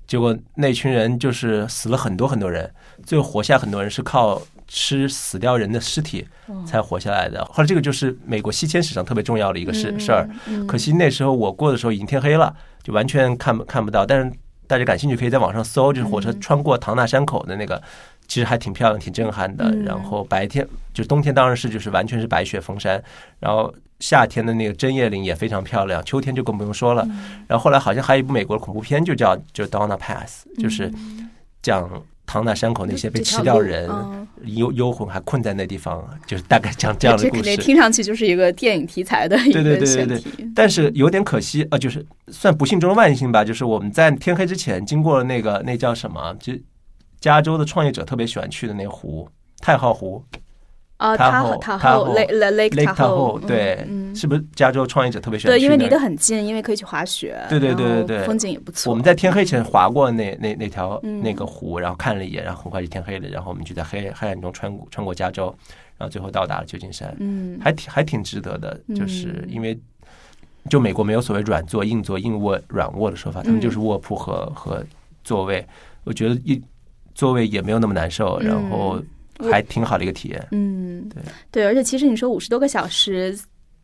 [0.05, 2.71] 结果那群人就是死了很多很多人，
[3.05, 7.43] 最后活下很多人是靠吃死掉人的尸体哦才活下来的。
[7.45, 10.29] 后来这个就是美国西迁史上特别重要的一个事嗯事儿。
[10.47, 14.05] 嗯可惜那时候我过的时候已经天黑了，就完全看不看不到。
[14.05, 14.31] 但是
[14.65, 17.81] 大家感兴趣可以在网上搜，就是火车嗯穿过唐纳山口的那个，
[18.27, 19.65] 其实还挺漂亮、挺震撼的。
[19.65, 23.01] 嗯然后白天就冬天当然是就是完全是白雪封山，
[23.39, 27.03] 然后夏天的那个针叶林也非常漂亮，秋天就更不用说了。
[27.09, 31.29] 嗯然后后来好像还有一部美国的恐怖片，就叫就 Donna Pass，就是嗯
[31.61, 31.89] 讲
[32.25, 33.89] 唐纳山口那些被吃掉人。
[33.89, 37.43] 嗯幽幽魂还困在那地方，就是大概讲这样的故事。
[37.43, 40.21] 肯定听上去就是一个电影题材的一对对个对。
[40.53, 46.51] 但是有点可惜，呃，就是算不幸中的万幸吧，就是我们在天黑之前经过了那个那叫什么，就
[47.23, 49.25] 加州的创业者特别喜欢去的那个湖，
[49.59, 50.21] 太浩湖。
[50.97, 58.25] 啊，塔塔后塔后 Lake Lake Tahoe，Tahoe，对，嗯，是不是加州创业者特别喜欢对，因为离得很近，因为可以去滑雪，对对对对对。
[58.25, 58.89] 风景也不错。
[58.89, 61.21] 我们在天黑前划过那那那条嗯。
[61.21, 65.45] 那个湖，然后看了一眼，然后很快就天黑了，然后我们就在黑黑暗中穿过穿过加州，
[65.97, 69.49] 然后最后到达了旧金山，嗯，还挺还挺值得的，就是嗯。
[69.49, 69.79] 因为
[70.69, 74.85] 就美国没有所谓软座、硬座、硬卧、软卧的说法，他们嗯就是卧铺和和
[75.23, 75.65] 座位，
[76.03, 76.61] 我觉得一
[77.13, 78.47] 座位也没有那么难受，嗯。
[78.47, 79.01] 然后
[79.51, 80.47] 还挺好的一个体验。
[80.51, 81.23] 嗯，对。
[81.51, 83.37] 对，而且其实你说五十多个小时，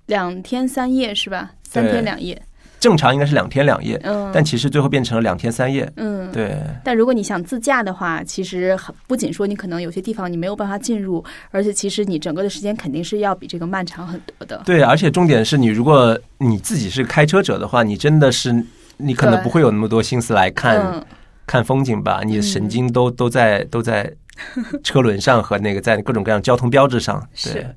[0.06, 1.52] 两天三夜是吧？
[1.64, 2.42] 三天两夜，
[2.80, 5.92] 正常应该是两天两夜，嗯，但其实最后变成了两天三夜。
[5.98, 14.62] 嗯，对，但如果你想自驾的话，其实很不仅说你可能有些地方你没有办法进入，而且其实你整个的时间肯定是要比这个漫长很多的。
[14.66, 18.66] 对，而且重点是你如果你自己是开车者的话，你真的是
[18.98, 21.06] 你可能不会有那么多心思来看、嗯，
[21.50, 24.14] 看风景吧，你的神经都都在都在
[24.84, 27.20] 车轮上和那个在各种各样交通标志上。
[27.44, 27.76] 对是，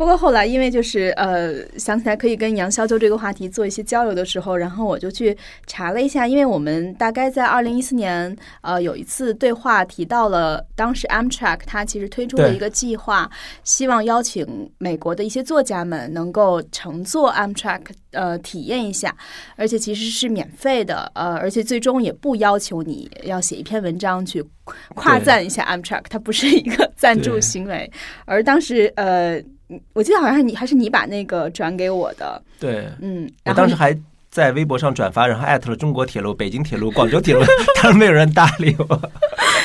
[0.00, 5.36] 不过后来因为就是呃想起来可以跟杨潇就这个话题做一些交流的时候，然后我就去
[5.66, 13.30] 查了一下，因为我们大概在二零一四年呃有一次对话提到了当时 Amtrak 它其实推出了一个计划，
[13.62, 17.82] 希望邀请美国的一些作家们能够乘坐 Amtrak
[18.12, 19.14] 呃体验一下，
[19.56, 24.42] 而且其实是免费的，呃，而且最终也不要求你要写一篇文章去
[24.94, 27.92] 夸赞一下 Amtrak，它不是一个赞助行为。
[28.24, 29.38] 而当时呃，
[29.92, 33.96] 我记得好像是你还是你把那个转给我的，对，嗯，我当时还
[34.30, 37.42] 在微博上转发，然后艾特了中国铁路、北京铁路、广州铁路，
[37.82, 39.10] 但是没有人搭理我。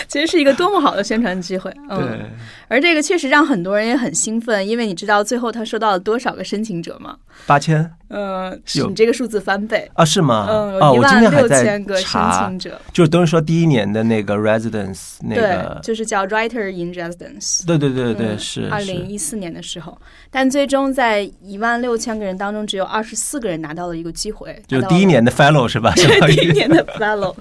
[0.10, 2.26] 其实是一个多么好的宣传机会， 嗯，对，
[2.68, 7.18] 而这个确实让很多人也很兴奋，因为你知道最后他收到了多少个申请者吗？
[7.46, 9.90] 八千嗯，你这个数字翻倍。
[9.96, 10.06] 啊？
[10.06, 10.48] 是吗？
[10.50, 17.66] 嗯，哦，有一我今万六天还在千个申查请，者，就是都是说第一年的那个 residence 那对个，，就是叫 Writer in Residence。
[17.66, 19.98] 对对对对，嗯是二零是，一四年的时候，
[20.30, 25.92] 但最终在一万六千个人当中，只有二十四个人拿到了一个机会，就第一年的 fellow 是吧？
[25.98, 27.36] 对第一年的 fellow，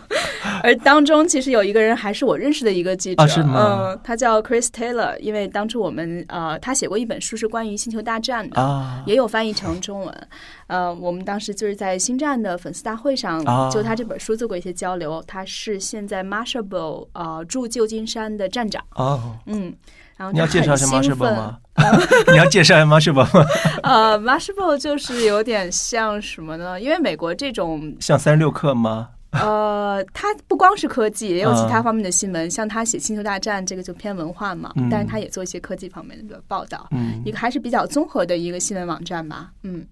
[0.62, 8.60] 而当中其实有一个人还是我认识的一个记者，嗯，他叫 Chris Taylor，因为当初我们呃，他写过一本书是关于星球大战的。
[8.60, 10.28] 啊，也有翻译成中文，
[10.68, 15.22] 呃，我们当时就是在星战的粉丝大会上啊就他这本书做过一些交流。
[15.26, 19.74] 他是现在 Marshall 呃驻旧金山的站长，哦，嗯，
[20.16, 21.58] 然后你要介绍一下 Marshall 奋吗？
[22.30, 23.28] 你要介绍一下 Marshall 吗？
[23.82, 26.80] 呃，Marshall 就是有点像什么呢？
[26.80, 29.08] 因为美国这种像三十六课吗？
[29.42, 39.84] 呃，他不光是科技，也有其他嗯方面的新闻，像他写《星球大战》这个就偏文化嘛，嗯但是他也做一些科技方面的报道，嗯一个还是比较综合的一个新闻网站吧，嗯。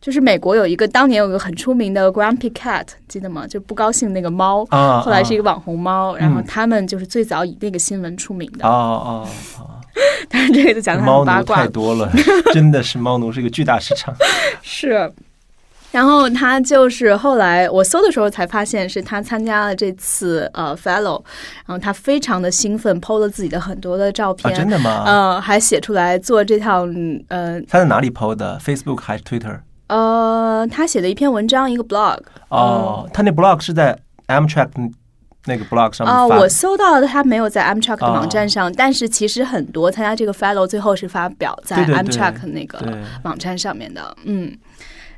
[0.00, 3.48] 就是美国有一个当年有一个很出名的 Grumpy Cat，记得吗？
[3.48, 8.64] 就不高兴那个猫，啊，后来是一个网红猫，然后嗯他们就是最早以那个新闻出名的。
[8.64, 9.70] 哦哦哦，
[10.30, 12.08] 但是这个就讲的猫奴很八卦太，多了，
[12.52, 14.14] 真的是猫奴是一个巨大市场。
[14.62, 15.12] 是。
[15.90, 21.22] 然后他就是后来我搜的时候才发现是他参加了这次呃 fellow，
[21.64, 25.04] 然后他非常的兴奋，PO 了自己的很多的照啊，片，真的吗？
[25.06, 29.60] 呃，还写出来做这趟嗯呃他在哪里 PO 的？Facebook 还是 Twitter？
[29.86, 32.18] 呃，他写了一篇文章，一个 blog
[32.50, 34.68] 哦，他那 blog 是在 Amtrak
[35.46, 42.78] 那个 blog 上面啊、发的我搜到的他没有在 Amtrak 的哦网站上，但是其实很多参加这个 fellow 最后是发表在 Amtrak 那个
[43.22, 44.54] 网站上面的，嗯。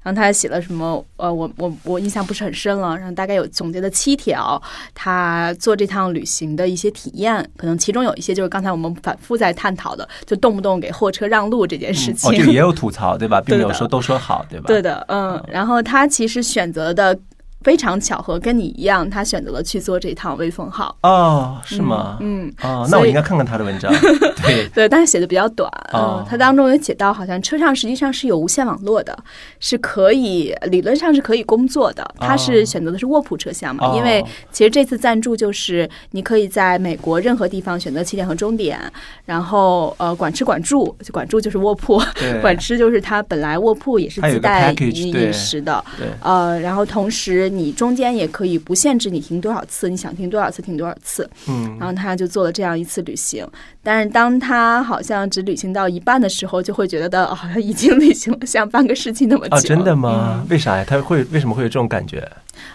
[0.03, 1.05] 然后他还写了什么？
[1.17, 2.97] 呃，我我我印象不是很深了。
[2.97, 4.61] 然后大概有总结了七条，
[4.95, 12.31] 他做这趟旅行的一些体验，可能其中有一些就是刚才我们反复在探讨的，就动不动给货车让路这件事情。
[12.31, 13.41] 哦，这个也有吐槽对吧？
[13.41, 14.65] 并没有 说都说好对吧？
[14.67, 17.19] 对的，嗯，然后他其实选择的
[17.63, 20.97] 非常巧合，跟你一样，他选择了去做这趟微风号。
[21.03, 22.17] 哦，是吗？
[22.21, 23.93] 嗯，哦，那我应该看看他的文章。
[24.43, 25.71] 对，对，但是写的比较短。
[25.93, 29.17] 哦嗯，他当中有写到，好像车上实际上是有无线网络的，
[29.59, 32.09] 是可以理论上是可以工作的。
[32.19, 38.81] 他是选择的是卧铺车厢嘛，哦因为其实这次赞助就是你可以在美国任何地方选择起点和终点，
[39.27, 42.01] 然后呃管吃管住，管住就是卧铺，
[42.41, 45.85] 管吃就是他本来卧铺也是自带饮饮食的。
[45.99, 51.29] 对，呃，然后同时你中间也可以不限制你停多少次，你想停多少次停多少次。
[51.49, 53.47] 嗯然后他就做了这样一次旅行，
[53.83, 59.57] 但是当他好像只旅行到一半的时候，就会觉得哦好像已经旅行了像半个世纪那么久。
[59.57, 60.47] 哦，真的吗？
[60.49, 60.85] 为啥呀？
[60.87, 62.31] 他会为什么会有这种感觉？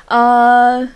[0.07, 0.87] 呃。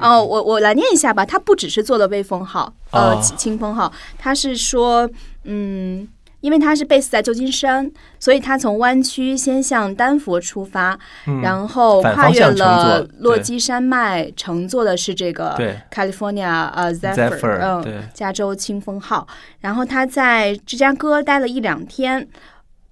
[0.00, 1.26] 哦，我我来念一下吧。
[1.26, 5.06] 他不只是做了微风号，呃，哦清风号，他是说，
[5.44, 6.08] 嗯，
[6.40, 15.76] 因为他是 base 在旧金山，所以他从湾区先向丹佛出发，嗯然后跨越了落基山脉，乘坐的是这个对。
[15.90, 19.26] California 呃对嗯，加州清风号。
[19.60, 22.28] 然后他在芝加哥待了一两天，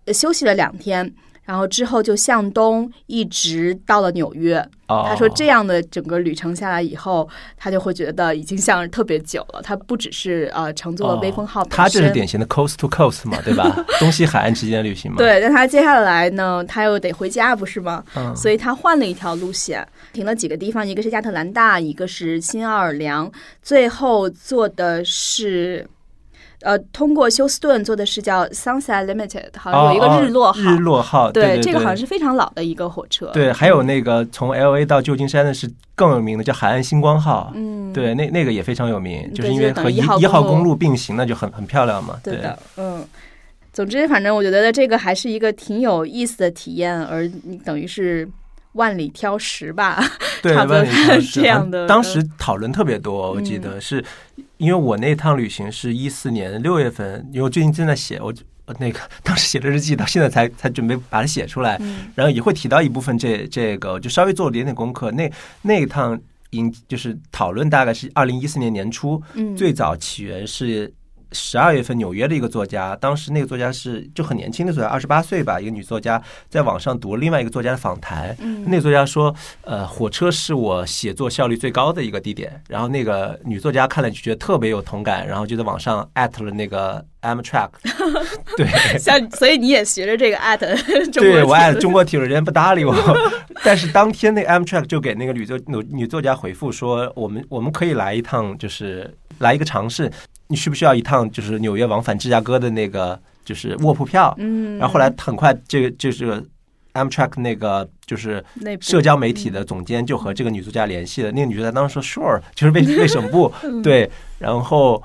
[0.07, 1.13] 呃休息了两天，
[1.45, 4.59] 然后之后就向东一直到了纽约。
[4.87, 7.27] 哦，他说这样的整个旅程下来以后，
[7.57, 9.63] 他就会觉得已经像是特别久了。
[9.63, 13.85] 他不只是呃乘坐了微风号，哦他这是典型的 coast to coast 嘛，对吧？
[13.99, 18.05] 东西海岸之间的旅行嘛。，对，但他接下来呢，他又得回家，不是吗？
[18.15, 23.31] 嗯所以他换了一条路线，停了几个地方，一个是亚特兰大，一个是新奥尔良，
[23.63, 25.87] 最后坐的是。
[26.65, 30.61] 呃，通过休斯顿做的是叫 Sunset Limited，好像有一个日落号。
[30.61, 32.05] 哦日落号，对，这个好像是。
[32.15, 33.27] 非常老的一个火车。
[33.33, 37.51] 对，还有那个从 L A 到旧金山的是更有名的，叫海岸星光号。
[37.55, 42.21] 嗯，对，那那个也非常有名，就是因为和一号公路并行，那就很很漂亮嘛。
[42.23, 43.05] 对的，嗯。
[43.73, 48.29] 总之，反正我觉得这个还是一个挺有意思的体验，而你等于是
[48.75, 50.01] 万里挑食吧。
[50.41, 54.05] 对， 差不多万里挑一 这样的当时讨论特别多，我记嗯得是
[54.59, 58.43] 因为我那趟旅行是一四年六月份，因为我最近正在写，我就
[58.79, 65.11] 那个 当时写的日记，到现在才才准备把它写出来，嗯然后也会提到一部分这这个，就稍微做了一点点功课。
[65.13, 65.31] 那
[65.63, 66.19] 那一趟
[66.51, 70.93] 引就是讨论大概是二零一四年年初，嗯，最早起源是
[71.33, 78.35] 十二月份纽约的一个作家，当时那个作家是就很年轻的作家，二十八岁吧，一个女作家，在网上读了另外一个作家的访谈。
[78.41, 82.63] 嗯那个作家说，呃，火车是我写作效率最高的一个地点。
[82.69, 87.71] 然后那个女作家看了就觉得特别有同感，然后就在网上艾特了那个 Amtrak，
[88.57, 88.67] 对。
[88.99, 90.75] 像，所以你也学着这个艾特
[91.13, 92.95] 中国对我艾特中国体育，人家不搭理我。
[93.63, 100.11] 但是当天那个 Amtrak 就给那个女作女女作家回复说，我们我们可以来一趟，就是来一个尝试。
[100.49, 104.35] 你需不需要一趟就是纽约往返芝加哥的那个就是卧铺票？
[104.39, 106.43] 嗯，然后后来很快这个就是
[106.93, 108.45] Amtrak 那个就是
[108.81, 113.53] 社交媒体的总监就和这个女作家联系了，那个女作家当时说 sure，就是为为什么不？
[113.83, 115.03] 对，然后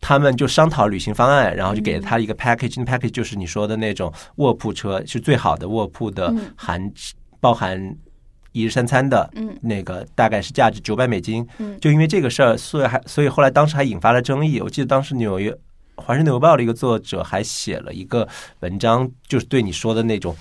[0.00, 6.40] 他们就商讨旅行方案，然后就给了他一个 package，那 package 就是你说的那种卧铺车，是最好的卧铺的嗯。
[6.56, 6.92] 含
[7.38, 7.94] 包含
[8.56, 14.60] 一日三餐的，嗯那个大概是价值九百美金，嗯就因为这个事儿，所以还所以后来当时还引发了争议。
[14.60, 15.50] 我记得当时纽约
[15.96, 18.26] 《华盛顿邮报》的一个作者还写了一个
[18.60, 20.34] 文章，就是对你说的那种。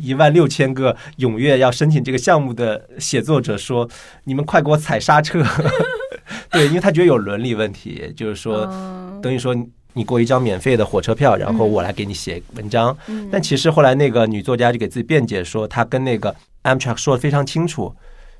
[0.00, 3.88] 一万六千个踊跃要申请这个项目的写作者说
[4.24, 5.44] ：“你们快给我踩刹车！”
[6.50, 9.54] 对，因为他觉得有伦理问题，就是说，嗯等于说
[9.92, 12.96] 你给我一张免费的火车票，然后我来给你写文章。
[13.08, 17.94] 嗯但其实后来那个女作家就给自己辩解说，她跟那个 Amtrak 说的非常清楚，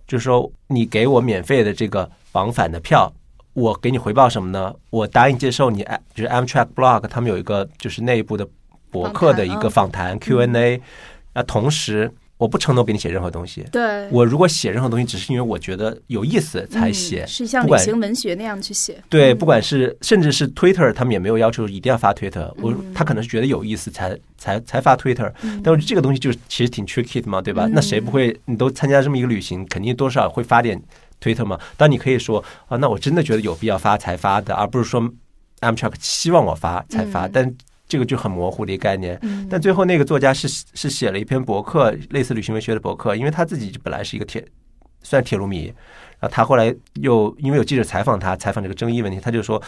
[0.06, 3.12] 就是说你给我免费的这个往返的票，
[3.54, 4.74] 我给你回报什么呢？
[4.90, 5.84] 我答应接受你，
[6.14, 8.46] 就是 Amtrak Blog 他们有一个就是内部的
[8.90, 10.80] 博客的一个访谈 Q&A，
[11.34, 13.62] 那，同时我不承诺给你写任何东西。
[13.70, 18.96] 对，我如果写任何东西，只是因为我觉得有意思才写嗯，是像旅行文学那样去写。
[19.10, 27.66] 对，嗯不管是甚至是 Twitter，他们也没有要求一定要发 Twitter，我嗯他可能是觉得有意思才才才发 Twitter，嗯但是这个东西就是其实挺 tricky 的嘛，对吧？
[27.66, 28.34] 嗯那谁不会？
[28.46, 30.82] 你都参加这么一个旅行，肯定多少会发点
[31.20, 31.60] Twitter 嘛。
[31.76, 35.02] 但你可以说啊，那我真的觉得有必要发才发的，而不是说
[35.60, 37.54] Amtrak 希望我发才发，嗯但
[37.90, 39.18] 这个就很模糊的一个概念。
[39.22, 44.46] 嗯但最后那个作家是是写了一篇博客，类似旅行文学的博客，因为他自己本来是一个铁
[45.02, 45.64] 算铁路迷，
[46.20, 49.60] 然后他后来又因为有记者采访他，采访这个争议问题，他就说，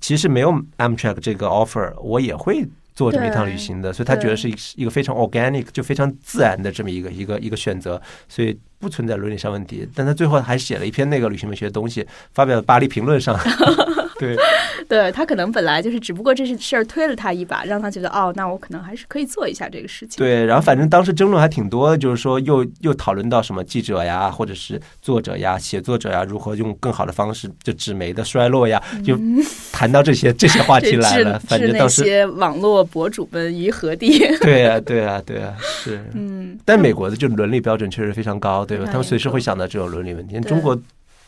[0.00, 9.88] 其实没有 Amtrak 这个 offer，我也会做这么一趟旅行的，所以他觉得是一一个非常 organic 就非常自然的这么一个一个一个选择，所以不存在伦理上问题。
[9.94, 13.34] 但他最后还写了一篇那个旅行文学的东西，发表在《巴黎评论》上。
[14.26, 14.36] 对
[14.88, 20.16] 对他可能本来就是，只不过这是事儿推了他一把，让他觉得哦，那我可能还是可以做一下这个事情。
[20.18, 29.18] 对，然后反正当时争论还挺多，就是说又又讨论到什么记者呀，或者是作者呀、写作者呀，如何用更好的方式就纸媒的衰落呀，就
[29.72, 31.38] 谈到这些这些话题来了。
[31.40, 34.18] 反正当时那些网络博主们于何地？
[34.42, 36.04] 对啊，对啊，对啊，是。
[36.14, 38.84] 嗯，但美国的就伦理标准确实非常高，对吧？
[38.86, 40.38] 他们随时会想到这种伦理问题。
[40.40, 40.78] 中国，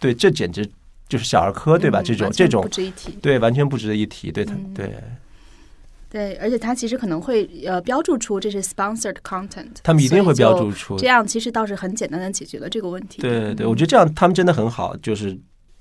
[0.00, 0.68] 对，这简直
[1.08, 2.02] 就是小儿科，对吧？
[2.02, 4.32] 这种这种不值一提，对，完全不值得一提。
[4.32, 4.92] 对，他对。
[6.10, 13.20] 对，而且他其实可能会呃标注出这是 sponsored content，他们一定会标注出，这样其实倒是很简单的解决了这个问题。
[13.20, 15.36] 对对，我觉得这样他们真的很好，就是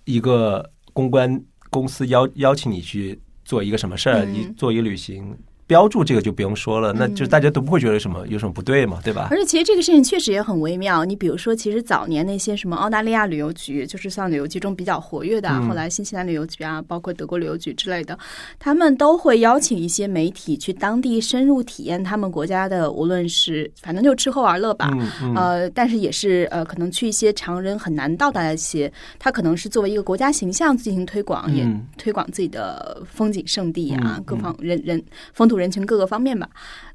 [0.05, 5.37] 一个公关公司邀邀请你去做一个什么事儿，你做一个旅行。
[5.73, 9.29] 标注这个就不用说了，那就大家都不会觉得什么有什么不对嘛，对吧？
[9.31, 11.03] 而且其实这个事情确实也很微妙。
[11.03, 18.15] 你比如说，其实早年那些什么澳大利亚旅游局，就是像旅游局中比较活跃的，后来新西兰旅游局啊，包括德国旅游局之类的，
[18.59, 24.91] 他们都会邀请一些媒体去当地深入体验他们国家的，无论是反正就吃喝玩乐吧，
[25.35, 31.67] 呃，但是也是呃，可能去一些常人很难到达的一些，他可能是作为一个国家形象进行推广，也
[31.97, 35.03] 推广自己的风景胜地啊，各方人人
[35.33, 35.62] 风土。
[35.62, 36.49] 人群各个方面吧，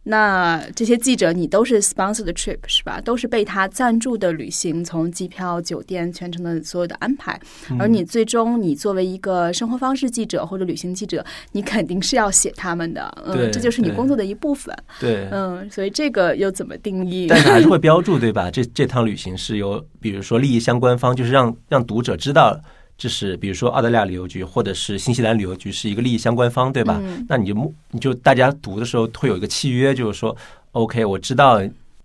[0.05, 3.01] 那这些记者你都是 sponsored trip 是吧？
[3.01, 7.39] 都是被他赞助的旅行，从机票、酒店、全程的所有的安排。
[7.79, 14.75] 而你最终你作为一个生活方式记者或者旅行记者，你肯定是要写他们的，嗯，这就是你工作的一部分。
[14.99, 17.27] 对，嗯，所以这个又怎么定义？
[17.29, 18.51] 但是还是会标注对吧？
[18.51, 22.59] 这这趟旅行是由比如说利益相关方，就是让让读者知道。
[22.99, 27.01] 这是比如说澳大利亚旅游局或者是新西兰旅游局是一个利益相关方，对吧？
[27.29, 30.37] 那你就你就大家读的时候会有一个契约，就是说
[30.73, 31.61] ，OK，我知道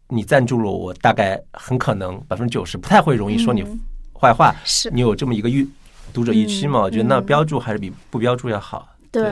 [0.08, 3.66] 你赞助了我，大概很可能百分之九十不太会容易说你
[4.14, 5.68] 坏话，是你有这么一个预
[6.14, 6.80] 读者预期嘛？
[6.80, 8.88] 我觉得那标注还是比不标注要好。
[9.12, 9.24] 对。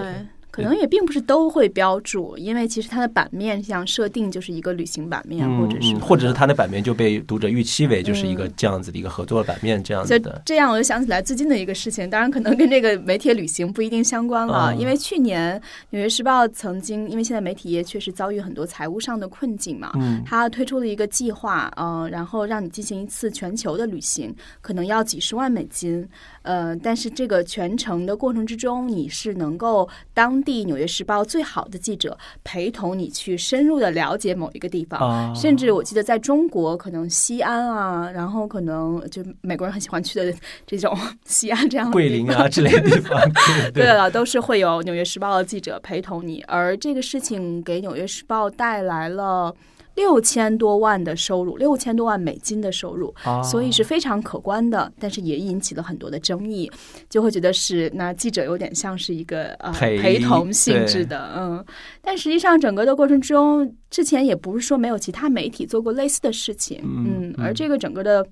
[0.52, 10.42] 可能也并不是都会标注，因为其实它的版面像设定就是一个旅行版面，或者是或者是它的版面就被读者预期为就是一个这样子的一个合作版面这样子的。
[10.46, 15.58] 这样我就想起来最近的一个事情，当然可能跟这个媒体旅行不一定相关了，因为去年
[15.92, 19.94] 《纽约时报》曾经因为现在媒体业确实遭遇很多财务上的困境嘛，
[20.26, 26.06] 它推出了一个计划，嗯，然后让你进行一次全球的旅行，可能要几十万美金。
[26.44, 40.34] 呃，但是这个全程的过程之中，你是能够当地《纽约时报》最好的记者陪同你去深入的了解某一个地方，甚至我记得在中国，可能西安啊，然后可能就美国人很喜欢去的
[40.66, 43.20] 这种 西安这样的桂林啊之类的地方，
[43.74, 49.54] 对了，都是会有《纽约时报》的记者陪同你，而这个事情给《纽约时报》带来了。
[49.96, 53.14] 六千多万的收入，六千多万美金的收入，
[53.44, 54.92] 所以是非常可观的。
[54.98, 56.72] 但是也引起了很多的争议，
[57.10, 61.64] 就会觉得是那记者有点像是一个呃陪同性质的，嗯。
[62.02, 67.36] 但实际上，整个的过程中，之前也不是说没有其他媒体做过类似的事情，嗯。
[67.38, 68.26] 而这个整个的，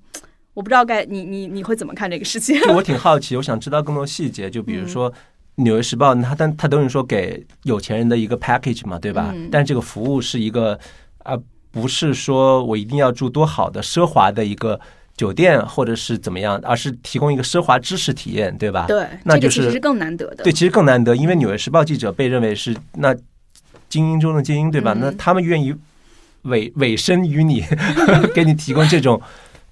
[0.54, 2.58] 我不知道该你你你会怎么看这个事情？
[2.74, 4.48] 我挺好奇，我想知道更多细节。
[4.48, 5.10] 就比如说
[5.56, 9.34] 《纽约时报》，它但它等于说给有钱人的一个 package 嘛，对吧？
[9.52, 10.78] 但这个服务是一个。
[11.24, 11.38] 啊，
[11.70, 14.78] 不是说我一定要住多好的奢华的一个
[15.16, 18.86] 酒店，或者是怎么样，而是提供一个奢华知识体验，对吧？
[18.88, 20.44] 对，那就是更难得的。
[20.44, 23.14] 对，其实更难得，因为《纽约时报》记者被认为是那
[23.88, 24.94] 精英中的精英，对吧？
[24.98, 25.74] 那他们愿意
[26.42, 27.62] 委委身于你
[28.34, 29.20] 给你提供这种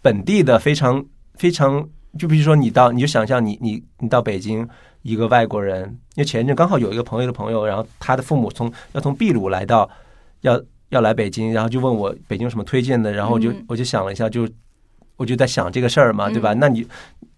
[0.03, 1.03] 本地的非常
[1.36, 1.88] 非常，
[2.18, 4.68] 就比如说你到，你就想象你你你到北京，
[5.01, 5.84] 一个外国人，
[6.14, 9.88] 因为前一阵刚好有一个朋友的朋友，然后他的父母从要从秘鲁来到
[10.42, 10.62] 要。
[10.91, 14.49] 要来北京，然后就问我北京有什么推荐的，然后我就我就想了一下，就
[15.16, 16.55] 我就在想这个事儿嘛，对吧？
[16.55, 16.86] 那你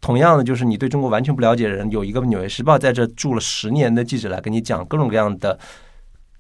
[0.01, 5.59] 同样的就是你对中国完全不了解的人，有一个《纽约时报》在这住了十年的记者来跟你讲各种各样的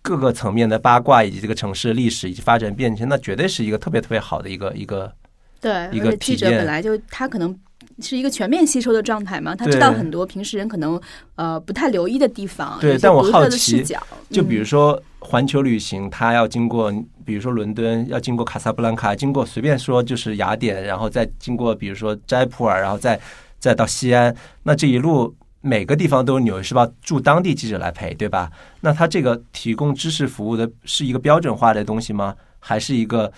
[0.02, 5.12] 各个层面的八卦，以及这个城市的历史以及发展变迁，那绝对是一个特别特别好的一个一个
[5.60, 7.58] 对一个记者本来就他可能。
[8.00, 9.54] 是一个全面吸收的状态嘛？
[9.54, 11.00] 他知道很多平时人可能
[11.34, 12.78] 呃不太留意的地方。
[12.80, 13.96] 对，但我好奇，就
[14.30, 16.92] 就比如说环球旅行，他要经过，
[17.24, 23.20] 比如说伦敦，要经过卡萨布兰卡，经过随便说就是雅典，然后再经过比如说斋普尔，然后再
[23.58, 24.34] 再到西安。
[24.62, 28.50] 那这一路每个地方都有《纽约时报》驻当地记者来陪，对吧？
[28.80, 32.34] 那他这个提供知识服务的是一个标准化的东西吗？
[32.58, 33.30] 还是一个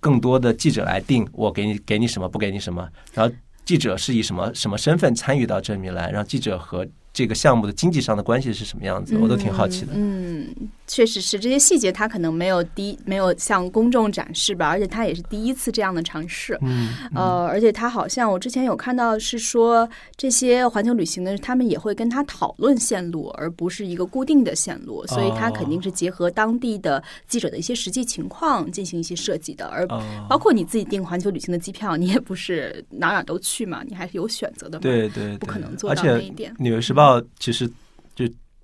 [0.00, 1.26] 更多的记者来定？
[1.32, 2.88] 我给你给你什么，不给你什么？
[3.14, 3.34] 然后。
[3.64, 6.10] 记者是以什么什么身份参与到这里来？
[6.10, 9.16] 让记者和这个项目的经济上的关系是什么样子？
[9.18, 9.92] 我都挺好奇的。
[9.94, 10.48] 嗯，
[10.86, 16.58] 确实是这些细节，他可能没有第没有向公众展示吧，而且他也是第一次这样的尝试。
[16.62, 29.66] 嗯，呃，而且他好像我之前有看到是说，这些环球旅行的他们也会跟他讨论线路，而不是一个固定的线路，所以他肯定是结合当地的记者的一些实际情况进行一些设计的。
[29.68, 29.86] 而
[30.28, 34.82] 包括你自己订环球旅行的机票，你也不是哪哪都去嘛，你还是有选择的嘛。
[34.82, 36.52] 对对，不可能做到那一点。
[36.58, 37.74] 《纽约时报》其实就。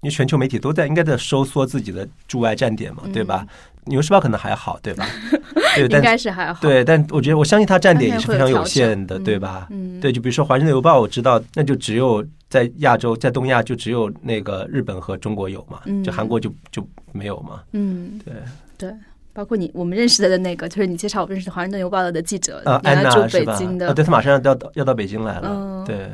[0.01, 3.47] 因为全球媒体都在应该在收缩自己的驻外站点嘛，对吧？
[3.87, 5.07] 纽约时报可能还好，对吧？
[5.75, 6.61] 对，应该是还好。
[6.61, 9.67] 对，但我觉得我相信它站点也是非常有限的，对吧？
[9.71, 17.63] 嗯，对，就比如说《华盛顿邮报》，我知道那就只有在亚洲，在东亚就只有那个日本和中国有嘛，就韩国就就没有嘛。
[17.73, 18.35] 嗯，对
[18.77, 18.95] 对，
[19.33, 23.55] 包括你我们认识的那个，就是你介绍我认识的《华盛顿邮报》的记者，啊，安娜是吧？
[23.55, 26.11] 啊，对他马上要到要到北京来了，对。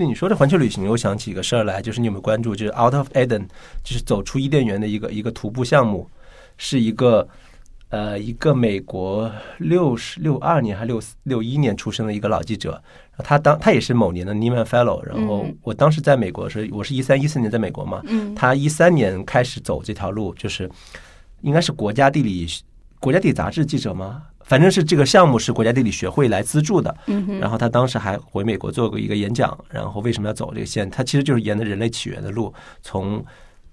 [0.00, 2.54] 那你说这环球旅行，我想起一个事儿来，就是你有没有关注？
[2.54, 3.48] 就是 Out of Eden，
[3.82, 6.08] 就是走出伊甸园的一个一个徒步项目，
[6.56, 7.28] 是一个
[7.88, 9.28] 呃一个美国
[9.58, 12.80] 六十六二年还六六一年出生的一个老记者，
[13.24, 18.00] 他当他也是某年的 Nieman Fellow，然后我当时在美国是我是一三一四年在美国嘛，
[18.36, 20.70] 他一三年开始走这条路，就是
[21.40, 22.46] 应该是国家地理
[23.00, 24.22] 国家地理杂志记者吗？
[24.48, 26.96] 反正是这个项目是国家地理学会来资助的，
[27.38, 30.88] 然后他当时还回美国做过一个演讲，然后为什么要走这个线？
[30.88, 33.22] 他其实就是沿着人类起源的路，从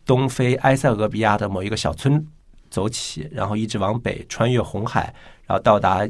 [0.05, 2.21] 东非埃塞俄比亚的某一个小村
[2.69, 5.13] 走起，然后一直往北，穿越红海，
[5.47, 6.05] 然后到达，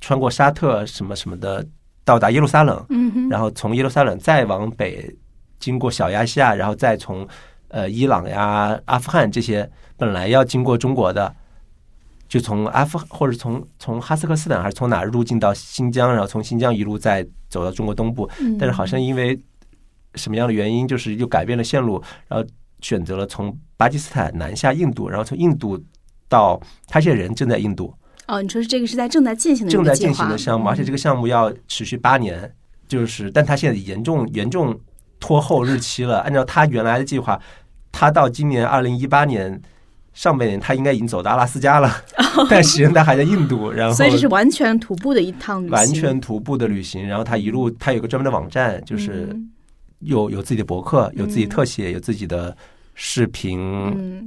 [0.00, 1.62] 穿过沙特什么什么的，
[2.06, 2.82] 到达耶路撒冷，
[3.28, 5.14] 然后从耶路撒冷再往北，
[5.58, 7.28] 经过小亚细亚，然后再从
[7.68, 11.36] 呃伊朗呀、阿富汗这些本来要经过中国的。
[12.32, 18.26] 就从阿富或者从从哈萨克斯坦还是从哪儿入境到新疆，然后从新疆一路再走到中国东部，
[18.58, 19.38] 但是好像因为
[20.14, 22.46] 什么样的原因，就是又改变了线路，然后
[22.80, 25.78] 选择了从巴基斯坦南下印度，然后从印度
[26.26, 27.94] 到他现在人正在印度。
[28.26, 32.50] 哦，你说是这个是在正在进行的正在进行的项目，而且这个项目要持续八年，
[32.88, 34.80] 就是但他现在严重严重
[35.20, 36.20] 拖后日期了。
[36.20, 37.38] 按照他原来的计划，
[37.92, 39.60] 他到今年二零一八年。
[40.14, 41.90] 上半年他应该已经走到阿拉斯加了，
[42.50, 43.70] 但实际上他还在印度。
[43.72, 47.06] 然后，所以这是完全徒步的一趟旅行，完全徒步的旅行。
[47.06, 49.34] 然后他一路，他有个专门的网站，就是
[50.00, 52.54] 有有自己的博客，有自己特写，有自己的
[52.94, 53.58] 视频、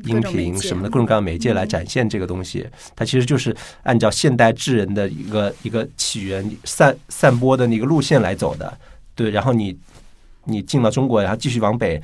[0.05, 2.67] 音频什么的各种各样媒介来展现这个东西。
[2.95, 8.75] 它其实就是按照现代智人的一个一个起源散散播的那个路线来走的。
[9.13, 9.77] 对，然后你
[10.45, 12.01] 你进了中国，然后继续往北。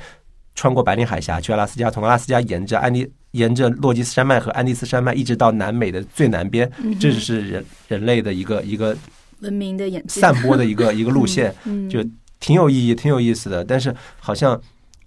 [0.54, 6.70] 穿过白令海峡去阿拉斯加，从阿拉斯加沿着安第沿着落基斯山脉和安第斯山脉一直到南美的最南边，
[7.00, 8.96] 这是人人类的一个一个
[9.40, 11.54] 文明的演散播的一个一个路线，
[11.90, 12.04] 就
[12.40, 13.64] 挺有意义、挺有意思的。
[13.64, 14.60] 但是好像。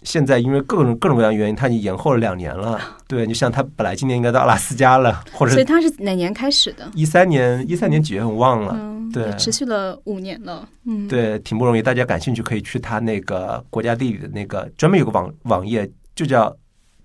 [0.07, 2.79] 现在因为各种各种各样的原因，它已经延后了两年了。
[3.09, 6.87] 对，就像它本来今年应该到阿拉斯加了，或者所以它是哪年开始的？
[6.95, 8.79] 一三年，一三年几月份忘了。
[9.15, 10.69] 对，持续了五年了。
[10.85, 11.81] 嗯，对，挺不容易。
[11.81, 16.55] 大家感兴趣可以去他那个国家地理的那个专门有个网网页，就叫。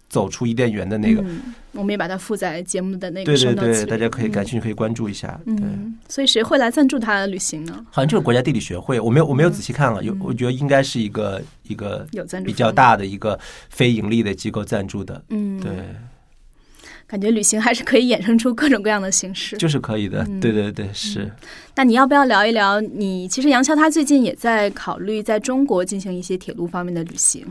[0.10, 1.24] 走出伊甸园的那个，
[1.72, 3.26] 我们也把它附在节目的那个。
[3.26, 5.40] 对对对，大家可以感兴趣可以关注一下。
[5.46, 5.56] 对，
[6.08, 7.86] 所以谁会来赞助他的旅行呢？
[7.92, 13.40] 好像就是国家地理学会，我没有我没有仔细看了，有我觉得应该是一个一个有赞助比较大的一个
[13.70, 15.24] 非盈利的机构赞助的。
[15.30, 15.72] 嗯，对。
[17.06, 20.24] 感觉旅行还是可以衍生出各种各样的形式，就是可以的。
[20.40, 21.28] 对对对，是。
[21.76, 22.80] 那你要不要聊一聊？
[22.80, 27.44] 你其实杨潇他最近也在考虑在中国进行一些铁路方面的旅行，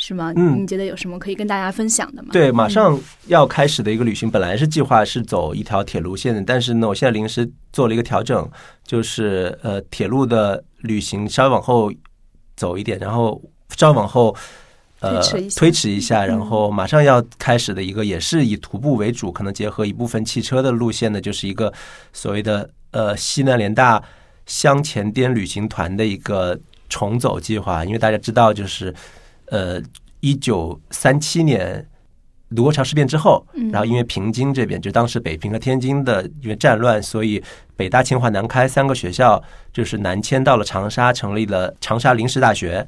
[0.00, 0.32] 是吗？
[0.34, 2.30] 嗯，你觉得有什么可以跟大家分享的吗？
[2.32, 8.50] 对，马上要开始的一个旅行，本来是计划是走一条铁路线的，但是呢，我现在临时做了一个调整，
[8.82, 11.92] 就是呃，铁路的旅行稍微往后
[12.56, 13.38] 走一点，然后
[13.76, 14.34] 稍微往后。
[15.02, 15.18] 呃，
[15.56, 21.72] 推迟一下，然后马上要开始的一个，也是以徒步为主，可能结合一部分汽车的路线的，就是一个
[22.12, 24.02] 所谓的呃西南联大
[24.44, 26.54] 湘前滇旅行团的一个
[26.90, 27.82] 重走计划。
[27.82, 28.94] 因为大家知道，就是
[29.50, 29.80] 呃
[30.20, 31.86] 一九三七年
[32.48, 37.40] 卢沟桥事变之后，然后因为平津这边就当时北平和天津的因为战乱，所以
[37.76, 39.40] 北大、清华、南开三个学校
[39.72, 42.86] 就是南迁到了长沙，成立了长沙临时大学。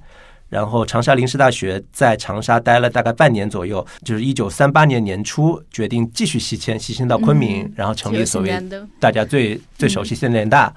[0.48, 8.52] 然后长沙临时大学在长沙待了大概半年左右，就是一九三八年年初决定继续西迁，西迁到昆明，然后成立所谓
[9.00, 10.70] 大家最最熟悉西南联大。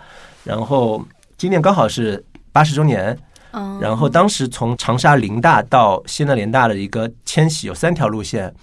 [0.45, 1.05] 然后
[1.37, 2.23] 今年刚好是
[2.53, 3.17] 八十周年，
[3.79, 8.53] 然后当时从长沙林大到西南联大的一个迁徙有三条路线，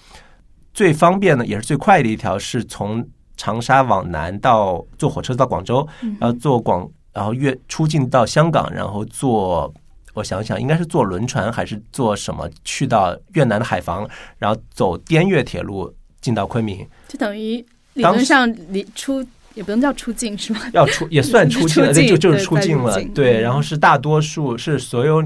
[0.74, 5.86] 最方便的也是最快的一条是从长沙往南到坐火车到广州，
[6.20, 9.72] 然后坐广然后越出境到香港，然后坐。
[10.14, 15.90] 我想想，应该是坐轮船还是坐什么去到越南的海防，然后走滇越铁路
[16.20, 17.64] 进到昆明，就等于
[17.94, 19.24] 理论上离出
[19.54, 20.60] 也不能叫出境是吗？
[20.72, 25.22] 要出也算出境 了，出境就就是出境了对，嗯然后是大多数是所有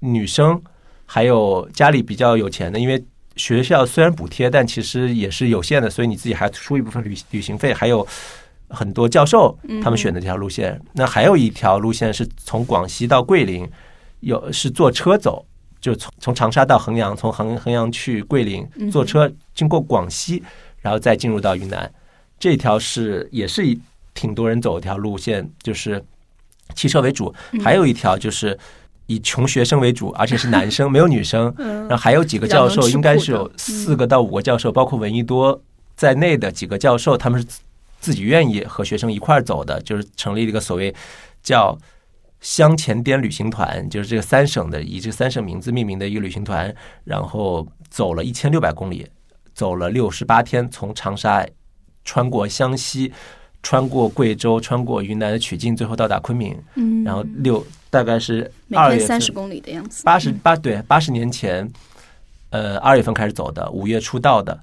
[0.00, 0.60] 女生，
[1.06, 3.04] 还有家里比较有钱的，因为
[3.36, 8.06] 学校虽然补贴，但其实也是有限的，所以你自己还出一部分旅 旅行费，还有。
[8.70, 13.68] 很多教授他们选的这条路线，那还有一条路线是从广西到桂林，
[14.20, 15.44] 有是坐车走，
[15.80, 20.42] 就从从长沙到衡阳，从衡衡阳去桂林，坐车经过广西，
[20.80, 21.88] 然后再进入到云南。
[22.44, 23.80] 这条是也是一
[24.12, 26.04] 挺多人走一条路线，就是
[26.74, 28.58] 汽车为主，还有一条就是
[29.06, 31.54] 以穷学生为主，而且是男生，没有女生。
[31.56, 35.58] 然后还有几个教授，应该是有四个到五个教授，包括闻一多
[35.96, 37.60] 在内的几个教授，他们是自
[37.98, 40.94] 自己愿意和学生一块儿走的，就是成立了一个所谓
[41.42, 41.78] 叫。
[42.40, 46.74] 湘黔滇旅行团就是这个三省的以这三省名字命名的一个旅行团，
[47.04, 49.06] 然后走了一千六百公里，
[49.54, 51.42] 走了六十八天，从长沙
[52.04, 53.12] 穿过湘西，
[53.62, 56.56] 穿过贵州，穿过云南的曲靖，最后到达昆明。
[56.74, 61.70] 嗯，然后六大概是每二月三十公里的样子，八十八对八十年前，
[62.50, 64.58] 呃二月份开始走的，五月初到的，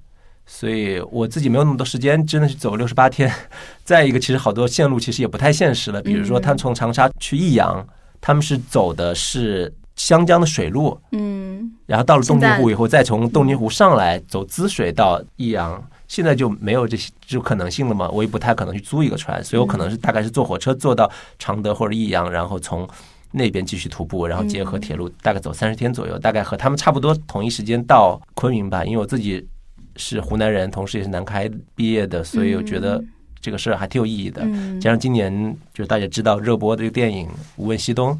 [0.45, 3.31] 所以我自己没有那么多时间，真的是走六十八天。
[3.83, 7.85] 再一个，其实好多线路其实也不太现实了，比如说他从长沙去益阳，
[8.19, 18.09] 他们是走的是湘江的水路，嗯，然后到了洞庭湖以后，再从洞庭湖上来走滋水到益阳，现在就没有这些这种可能性了嘛。
[18.09, 21.09] 我也不太可能去租一个船，所以我可能是大概是坐火车坐到
[21.39, 22.85] 常德或者益阳，然后从
[23.31, 28.83] 那边继续徒步，然后结合铁路，大概走三十天左右，大概和他们差不多同一时间到昆明吧。
[28.83, 29.47] 因为我自己
[29.95, 33.01] 是湖南人，同时也是南开毕业的，所以我觉得
[33.39, 34.41] 这个事儿还挺有意义的。
[34.43, 35.31] 嗯加上今年
[35.73, 38.11] 就是大家知道热播的这个电影《无问西东》，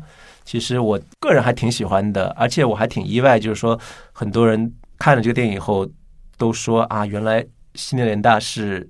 [0.45, 3.77] 其实我个人还挺喜欢的，而且我还挺意外，就是说
[4.13, 5.85] 很多人看了这个电影以后
[6.37, 7.45] 都说啊，原来
[7.75, 8.89] 西南联大是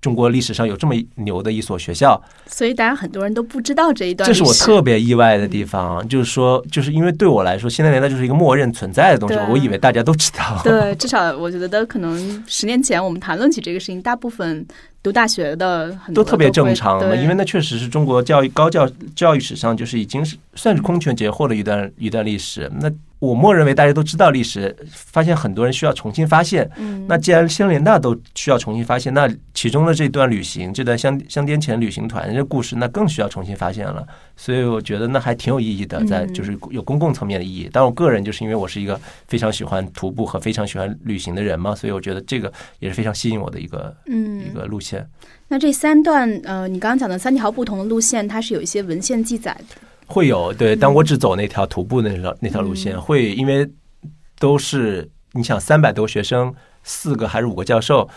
[0.00, 6.06] 中国历史上有这么牛的一所学校，所以大家很多人都不知道这一段这是我特别意外的地方。
[6.08, 10.58] 就是说，就是因为对我来说，西南联大就是一个默认存在的东西，我以为大家都知道。
[10.64, 14.66] 对，至少我觉得可能十年前我们谈论起这个事情，大部分
[15.02, 22.70] 读大学的很多都特别正常嘛，因为那确实是中国教育高教教育史上就是已经是算是空前绝后的一段一段历史。
[22.80, 22.90] 那
[23.20, 26.68] 我默认为大家都知道历史，发现很多人需要重新发现。
[26.76, 34.06] 嗯那既然西南联大都需要重新发现，那其中的这段旅行，这段香香滇黔旅行团这故事，那更需要重新发现了。
[34.36, 37.68] 所以我觉得那还挺有意义的，在嗯就是有公共层面的意义。
[37.70, 38.98] 但我个人就是因为我是一个
[39.28, 45.06] 非常喜欢徒步和非常喜欢旅行的人嘛，所以我觉得这个也是非常吸引我的一个嗯一个路线。
[45.46, 49.89] 那这三段呃，你刚刚讲的三条不同的路线，它是有一些文献记载的。
[50.10, 50.78] 会有对，嗯。
[50.80, 53.68] 但我只走那条徒步的那条那条路线，会因为
[54.38, 58.08] 都是你想三百多学生，四个还是五个教授，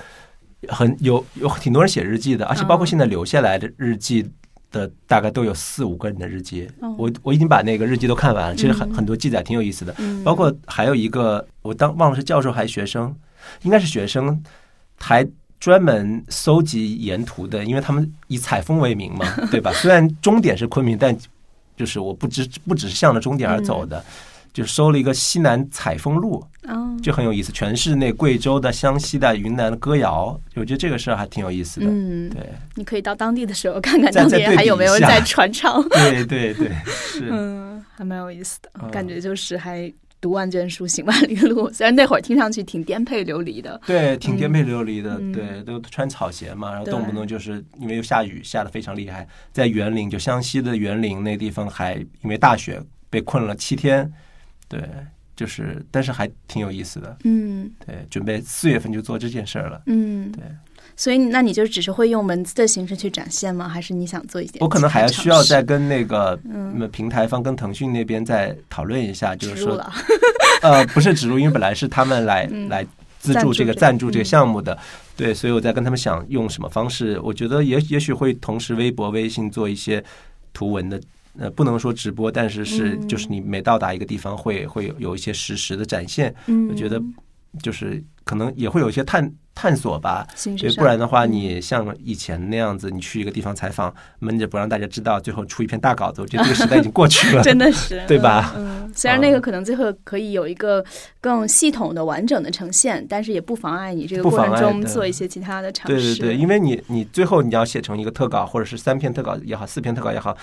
[0.68, 4.30] 很有有挺多人写日记的，而且包括哦现在留下来的日记
[4.72, 6.68] 的大概都有四五个人的日记。
[6.82, 8.94] 哦我我已经把那个日记都看完了，其实很嗯。
[8.94, 13.16] 很多记载挺有意思的，嗯，包括还有一个我当忘了是教授还是学生，
[13.62, 14.42] 应该是学生，
[14.98, 15.28] 还
[15.60, 19.72] 专门搜集沿途的，因为他们以采风为名嘛， 对吧？
[19.74, 21.16] 虽然终点是昆明，但
[21.84, 24.02] 就是我不只不只是向着终点而走的，
[24.54, 31.88] 就收了一个西南采风路，哦，就很有意思，全是那贵州的、湘西的、云南的歌谣，我觉得这个事儿还挺有意思的。
[31.90, 32.42] 嗯，对
[32.76, 35.84] 你可以到当地的时候看看当地人还有没有在传唱。
[35.90, 37.28] 对对对，是。
[37.30, 39.92] 嗯，还蛮有意思的，嗯感觉就是还
[40.24, 41.70] 读万卷书，行万里路。
[41.74, 54.10] 虽然那会儿听上去挺颠沛流离的，对，挺颠沛流离的，嗯对，都穿草鞋嘛，然后动不动就是因为又下雨，下的非常厉害，在园林就湘西的园林那地方还因为大雪被困了七天，
[54.70, 54.82] 对，
[55.36, 59.82] 就是但是还挺有意思的，嗯对，准备四月份就做这件事儿了。
[59.88, 60.44] 嗯，对。
[60.96, 63.68] 所以，那你就只是会用文字的形式去展现吗？
[63.68, 64.58] 还是你想做一点？
[64.62, 66.74] 我可能还要需要再跟那个嗯。
[66.80, 69.82] 嗯平台方跟腾讯那边再讨论一下，就是说
[70.62, 72.70] 呃，不是植入，因为本来是他们来、嗯。
[72.70, 72.86] 来
[73.20, 74.78] 资助这个赞助这个项目的，
[75.16, 80.04] 对，所以我在跟他们想用什么方式，我觉得也也许会同时微博、微信做一些
[80.52, 81.00] 图文的。
[81.40, 83.08] 呃，不能说直播，但是是嗯。
[83.08, 87.02] 就是你每到达一个地方会会有有一些实时的展现，嗯，我觉得
[87.62, 91.32] 就是可能也会有一些探探索吧，对，形式上，不然的话，嗯。
[91.32, 97.42] 你像以前那样子，你去一个地方采访，闷着不让大家知道，最后出一篇大稿子，我觉得这个时代已经过去了。
[97.44, 98.04] 真的是。
[98.08, 98.54] 对吧？
[98.58, 100.84] 嗯，嗯虽然那个可能最后可以有一个
[101.22, 105.96] 更系统的、完整的呈现，但是也不妨碍你这个过程中做一些其他的尝试。
[105.96, 110.36] 对对对，因为你你最后你要写成一个特稿，或者是三篇特稿也好，四篇特稿也好，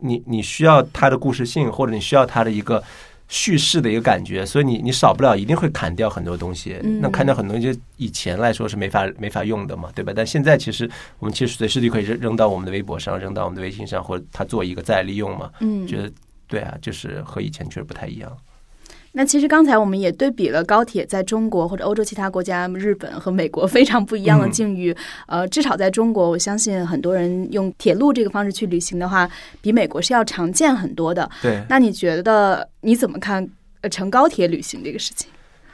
[0.00, 2.82] 你你需要它的故事性，或者你需要它的一个
[3.28, 6.78] 叙事的一个感觉，所以你你少不了一定会砍掉很多东西。
[6.82, 10.12] 嗯那砍掉很多东西，以前来说是没法没法用的嘛，对吧？
[10.16, 15.50] 但现在其实我们其实随时就可以扔扔到我们的微博上，扔到我们的微信上，或者它做一个再利用嘛。
[15.60, 16.10] 嗯，觉得
[16.46, 18.34] 对啊，就是和以前确实不太一样。
[19.12, 24.94] 那其实刚才我们也对比了高铁在中国或者欧洲其他国家、日本和美国非常不一样的嗯境遇。
[25.26, 29.28] 呃，至少在中国，我相信很多人用铁路这个方式去旅行的话，
[29.60, 31.28] 比美国是要常见很多的。
[31.42, 33.48] 对，那你觉得你怎么看
[33.80, 35.28] 呃乘高铁旅行这个事情？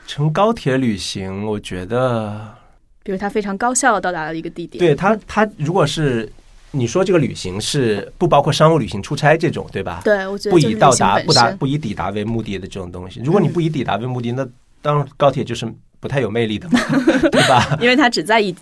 [0.07, 2.55] 乘高铁旅行，我觉得
[3.03, 6.30] 比如它非常高效地到达了一个地点，对它它如果是
[6.74, 10.00] 你说这个旅行是不包括商务旅行、出差这种，对吧？
[10.04, 14.46] 对，我觉得不以到达不达不以抵达为目的的这种东西，如果你嗯不以抵达为目的，那
[14.82, 15.66] 当然高铁就是
[16.00, 16.80] 不太有魅力的嘛，
[17.32, 17.78] 对吧？
[17.80, 18.54] 因为它只在一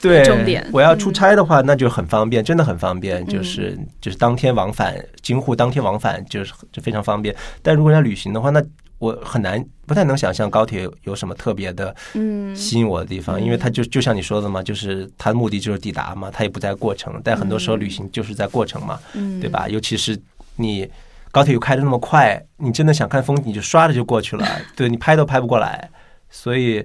[0.00, 0.24] 对，
[0.72, 7.34] 我要嗯出差的话，那就很方便，真的很方便，就是就是当天往返，京沪当天往返就是就非常方便。
[7.62, 8.62] 但如果要旅行的话，那
[8.98, 17.20] 我很难不太能想象高铁有有什么特别的嗯吸引我的地方，嗯因为它就就像你说的嘛，就是它的目的就是抵达嘛，它也不在过程。
[17.22, 19.68] 但很多时候旅行就是在过程嘛，嗯，对吧？
[19.68, 20.20] 尤其是
[20.56, 20.88] 你
[21.30, 24.44] 高铁又开的那么快，你真的想看风景，就刷着就过去了，
[24.74, 25.88] 对你拍都拍不过来。
[26.28, 26.84] 所以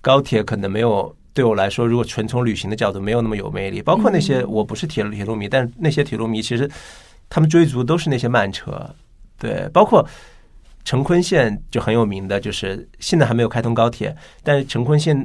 [0.00, 3.82] 高铁可能没有对我来说，如果纯从旅行的角度，没有那么有魅力。
[3.82, 6.70] 包括那些嗯我不是铁路铁路迷，但是那些铁路迷其实
[7.28, 8.88] 他们追逐都是那些慢车，
[9.38, 10.06] 对，包括。
[10.84, 15.16] 成昆线就很有名的，就是现在还没有开通高铁，但是成昆线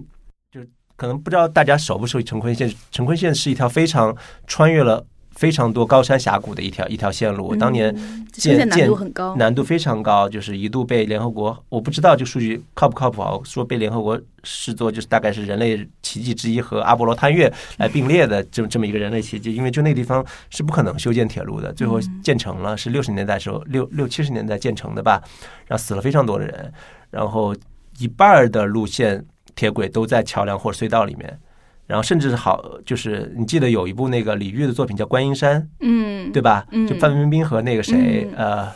[0.51, 0.62] 就
[0.95, 2.74] 可能不知道大家熟不熟悉成昆线。
[2.91, 5.05] 成昆线是一条非常穿越了
[5.38, 25.21] 非常多高山峡谷的一条一条线路，当年嗯修建难度很高，难度非常高，就是一度被联合国，我不知道这数据靠不靠谱啊，说被联合国视作就是大概是人类奇迹之一和阿波罗探月来并列的这么这么一个人类奇迹，因为就那个地方是不可能修建铁路的，最后建成了，是六十年代时候六六七十年代建成的吧，
[25.67, 26.73] 然后死了非常多的人，
[27.11, 27.55] 然后
[27.99, 29.23] 一半的路线
[29.55, 31.39] 铁轨都在桥梁或者隧道里面。
[31.88, 36.65] 然后甚至是好，就是你记得有一部那个李煜的作品叫《观音山》，嗯，对吧？
[36.71, 38.71] 嗯就范冰冰和那个谁，嗯呃，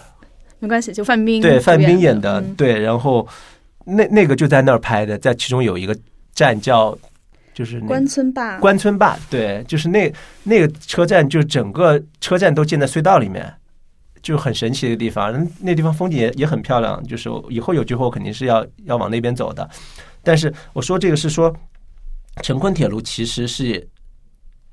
[0.60, 3.28] 没关系，就范冰对，范冰冰演的，嗯对，然后
[3.86, 5.96] 那那个就在那儿拍的，在其中有一个
[6.34, 6.98] 站叫
[7.54, 10.12] 就是那关村坝，关村坝，对，就是那
[10.44, 13.54] 那个车站，就整个车站都建在隧道里面，
[14.22, 15.34] 就很神奇的地方。
[15.34, 19.70] 那那地方风景也也很漂亮，就是以后有机会我肯定是要要往那边走的。
[20.24, 21.54] 但是我说这个是说，
[22.42, 23.88] 成昆铁路其实是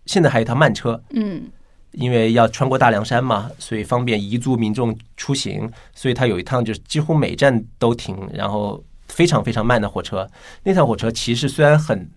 [0.07, 1.51] 现在还有一趟慢车，嗯
[1.93, 10.29] 因为要穿过大凉山嘛，所以方便彝族民众出行，所以它有一趟就是几乎每站都停，然后非常非常慢的火车。
[10.62, 12.09] 那趟火车其实虽然很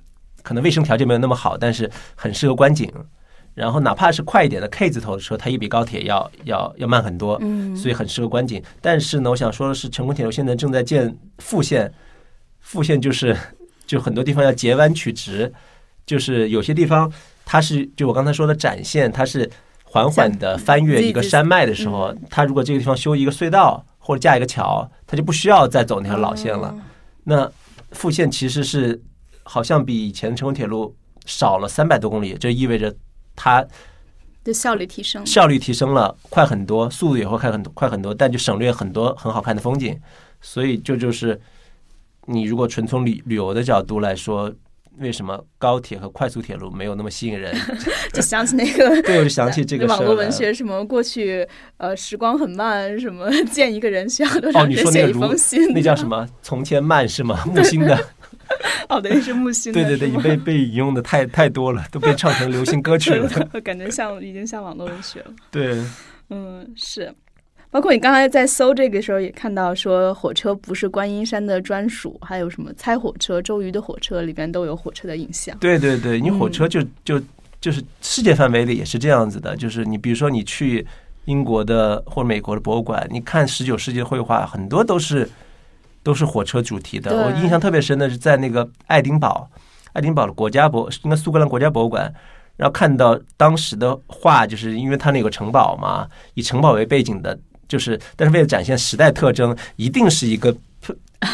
[0.44, 2.92] 可能卫生条件没有那么好，但是很适合观景。
[3.54, 8.64] 然后哪怕是快一点的 K 字头的车，它也比高铁要要要慢很多，嗯，所以很适合观景。
[8.80, 11.92] 但是呢，我想说的是，成昆铁路现在正在建副线，
[12.60, 13.36] 副线就是
[13.92, 15.52] 就很多地方要截弯取直，
[16.06, 17.12] 就是有些地方
[17.44, 19.52] 它是就我刚才说的展现，它是
[19.84, 26.70] 缓缓的翻越一个山脉的时候嗯，它如果这个地方修一个隧道或者架一个桥，它就不需要再走那条老线了。
[26.70, 26.82] 哦
[27.26, 27.52] 那
[27.92, 29.00] 复线其实是
[29.44, 32.96] 好像比以前成昆铁路少了三百多公里，这意味着
[33.36, 33.62] 它
[34.46, 40.00] 的效率提升，效率提升了，快很多，速度也会快很多，快很多，但就省略很多很好看的风景。
[40.40, 41.38] 所以这就是
[42.32, 44.52] 你如果纯从旅旅游的角度来说，
[45.00, 47.56] 为什么高铁和快速铁路没有那么吸引人？
[48.14, 56.08] 就想起那个 对，我就想起这个 网络文学什么过去呃时光很慢，什么见一个人需要多哦，你说那个如间写一封信，那叫什？
[56.08, 56.28] 么？
[56.42, 57.44] 从前慢是吗？
[57.46, 57.98] 木心的，
[58.90, 63.30] 哦，对，是木心的，对对对，被被引用的太太多了，都被唱成流行歌曲了。
[63.64, 65.32] 感觉像已经像网络文学了。
[65.50, 65.82] 对，
[66.30, 67.14] 嗯，是。
[67.72, 75.58] 包括你刚才在搜这个时候也看到说，火车不是观音山的专属，还有什么猜火车、周瑜的火车里边都有火车的影像。
[75.58, 77.20] 对对对，你火嗯车就就
[77.62, 80.86] 就是世界范围里也是这样子的，就是你比如说你去
[81.26, 85.30] 英国的或者美国的博物馆，你看十九世纪的绘画，很多都是
[86.04, 87.26] 都是火车主题的。
[87.26, 89.50] 我印象特别深的是在那个爱丁堡，
[89.94, 92.14] 爱丁堡的国家博应该苏格兰国家博物馆。
[92.58, 97.40] 然后看到当时的画，就是因为它那个城堡嘛，以城堡为背景的，
[97.72, 100.54] 就是但是为了展现时代特征，一定是一个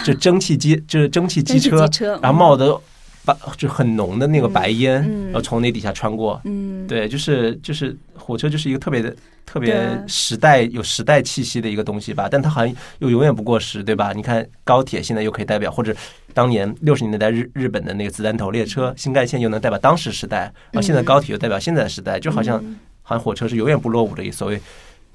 [0.06, 1.90] 就蒸汽机，就是蒸汽机车
[2.22, 2.80] 然后冒的
[3.26, 6.40] 白就很浓的那个白烟，然后从那底下穿过。
[6.44, 9.16] 嗯，对，就是就是火车就是一个特别的
[9.46, 9.76] 特别
[10.08, 14.14] 时代有时代气息的一个东西吧，但它好像又永远不过时，对吧？
[14.14, 15.96] 你看高铁现在又可以代表，或者
[16.34, 20.42] 当年六十年代日日本的那个子弹头列车新干线又能代表当时时代，
[20.72, 24.62] 然后现在高铁又代表现在时代，就好像嗯好像火车是永远不落伍的一所谓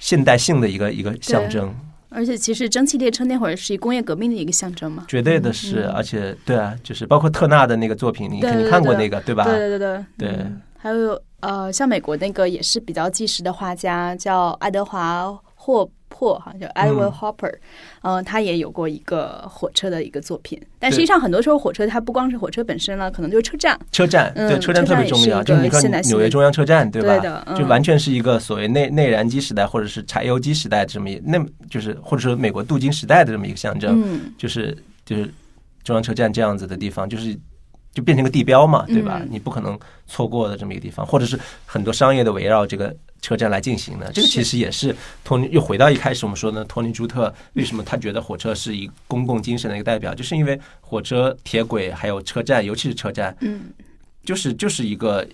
[0.02, 1.72] 现代性的一个一个象征。
[2.08, 5.04] 而且，其实蒸汽列车那会儿是工业革命的一个象征嘛。
[5.06, 9.44] 绝对的是，而且对啊，就是包括特纳的那个作品，你肯定看过那个，对吧？
[9.44, 10.46] 对对对对。
[10.76, 15.88] 还有呃，像美国那个也是比较纪实的画家，叫爱德华霍。
[16.12, 17.54] 破哈叫 Edward Hopper，
[18.02, 23.78] 嗯，他也有过一个火车的一个作品，但实际上很多时候火车它不光是火车本身了，可能就是车站。
[23.90, 27.44] 车站对车站特别重要，就是你看纽约中央车站对吧？
[27.56, 34.76] 就完全是一个所谓内内燃机时代或者是柴油机时代这么一那就是或者说美国镀金时代的这么一个象征，就是
[35.06, 35.24] 就是
[35.82, 37.34] 中央车站这样子的地方，就是
[37.94, 39.22] 就变成个地标嘛，对吧？
[39.30, 42.94] 你不可能错过的这么一个地方，或者是很多商业的围绕这个。
[43.22, 53.70] 车站来进行的，这个其实也是托尼又回到一开始我们说的托尼朱特为什么他觉得火车是一公共精神的一个代表，就是因为火车、铁轨还有车站，尤其是车站，嗯，
[54.24, 55.24] 就是就是一个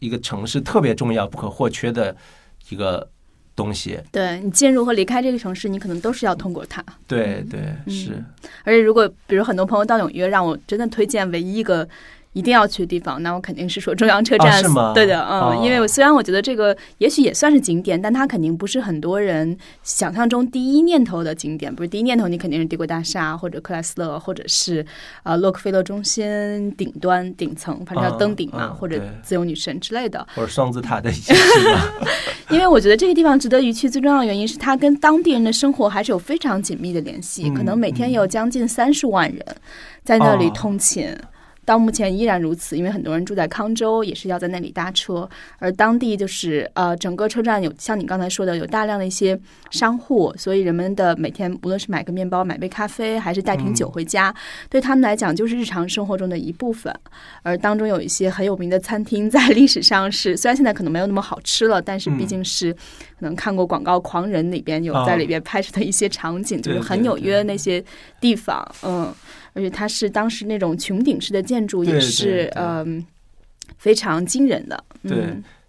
[0.00, 2.14] 一个城市特别重要、不可或缺的
[2.70, 3.08] 一个
[3.54, 4.00] 东西。
[4.10, 6.84] 对你进入和离开这个城市，你可能都是要通过它。
[7.06, 8.20] 对对是，
[8.64, 11.88] 而且如果比如很多朋友到纽约，让我真的推荐唯一一个。
[12.34, 14.92] 一定要去的地方，那我肯定是说中央车站，是吗？
[14.94, 21.74] 对的，嗯，因为我虽然我觉得这个也许也算是景点，但它肯定不是很多人想象中第一念头的景点。
[21.74, 24.84] 不是第一念头，你肯定是帝国大厦或者克莱斯勒，或者是
[25.22, 31.34] 呃洛克菲勒中心顶端顶层，反正要登顶嘛，或者自由女神之类的，或者双子塔的一些
[32.50, 39.44] 因为我觉得这个地方值得一去，最重要的原因是它跟当地人的生活还是有非常紧密的联系，可能每天有将近三十万人
[40.04, 41.12] 在那里通勤。
[41.68, 45.28] 到目前依然如此，因为很多人住在康州，也是要在那里搭车。
[45.58, 49.38] 而当地就是呃，整个车站有像你刚才说的，有大量的一些
[49.70, 54.34] 商户，所以人们的每天无论是买个面包、买杯咖啡，还是带瓶酒回家，
[54.70, 56.90] 对他们来讲就是日常生活中的一部分。
[57.42, 67.84] 而当中有一些很有名的餐厅，在历史上是虽然现在可能没有那么好吃了，但是毕竟是可能看过广告《狂人》里边有在里边拍摄的一些场景，就是很纽约那些
[68.18, 69.12] 地方，嗯。
[69.58, 73.04] 而且它是当时那种穹顶式的建筑，也是嗯
[73.76, 74.84] 非常惊人的。
[75.02, 75.18] 对。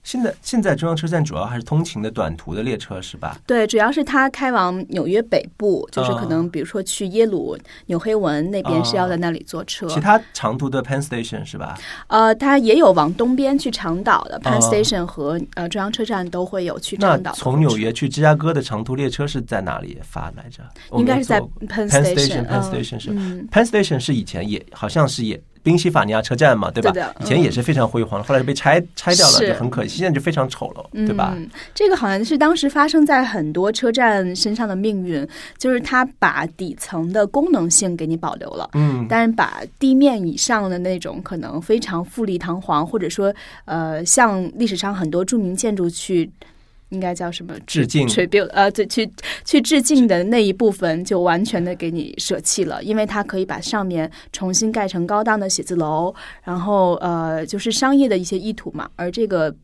[0.03, 3.37] 现在现在中央车站主要还是通勤的短途的列车是吧？
[3.45, 7.57] 对，主要是它开往纽约北部，就是可能比如说去耶鲁、
[7.87, 9.87] 纽黑文那边是要在那里坐车。
[9.87, 11.77] 其他长途的 Penn Station 是吧？
[12.07, 17.31] 呃，它也有往东边去长岛的 Penn Station 和呃中央车站都会有去长岛。
[17.33, 20.63] 从纽约去芝加哥的长途列车是在哪里发来着？
[20.97, 22.47] 应该是在 Penn Station。
[22.47, 23.09] Penn Station 是
[23.51, 25.39] Penn Station 是以前也好像是也。
[25.61, 27.13] 宾夕法尼亚车站嘛，对吧？
[27.21, 29.97] 以前也是非常辉煌，后来被拆拆掉了，就很可惜。
[29.97, 31.37] 现在就非常丑了，对吧？
[31.75, 35.27] 这个好像是当时发生在很多车站身上的命运，
[35.57, 43.33] 就是它把底层的功能性给你保留了，嗯，但是把地面以上的那种可能非常富丽堂皇，或者说
[43.65, 46.29] 呃，像历史上很多著名建筑去。
[46.89, 47.53] 应该叫什么？
[47.65, 49.09] 致敬，tribute，呃，对，去
[49.45, 56.13] 去致敬的那一部分就完全的给你舍弃了，因为它可以把上面重新盖成高档的写字楼，
[56.43, 59.55] 然后呃，就是商业的一些意图嘛，而这个。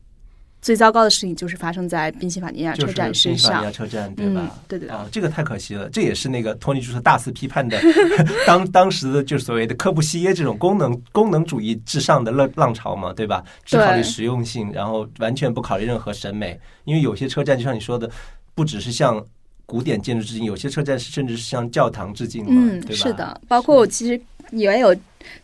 [0.65, 3.37] 最糟糕的事情就是发生在宾夕法尼亚车站身上。
[3.37, 4.59] 宾夕法尼亚车站，对吧？
[4.67, 5.87] 对对啊，这个太可惜了。
[5.91, 7.79] 这也是那个托尼朱特大肆批判的，
[8.47, 13.43] 当当时的就是所谓的科布西耶这种功能功能主义至上的浪浪潮嘛，对吧？
[13.63, 16.59] 只考虑实用性，然后完全不考虑任何审美。
[16.85, 18.09] 因为有些车站就像你说的，
[18.55, 19.23] 不只是向
[19.67, 23.03] 古典建筑致敬，有些车站是甚至是向教堂致敬嘛，对吧？
[23.05, 24.19] 是的，包括我其实
[24.51, 24.95] 也有。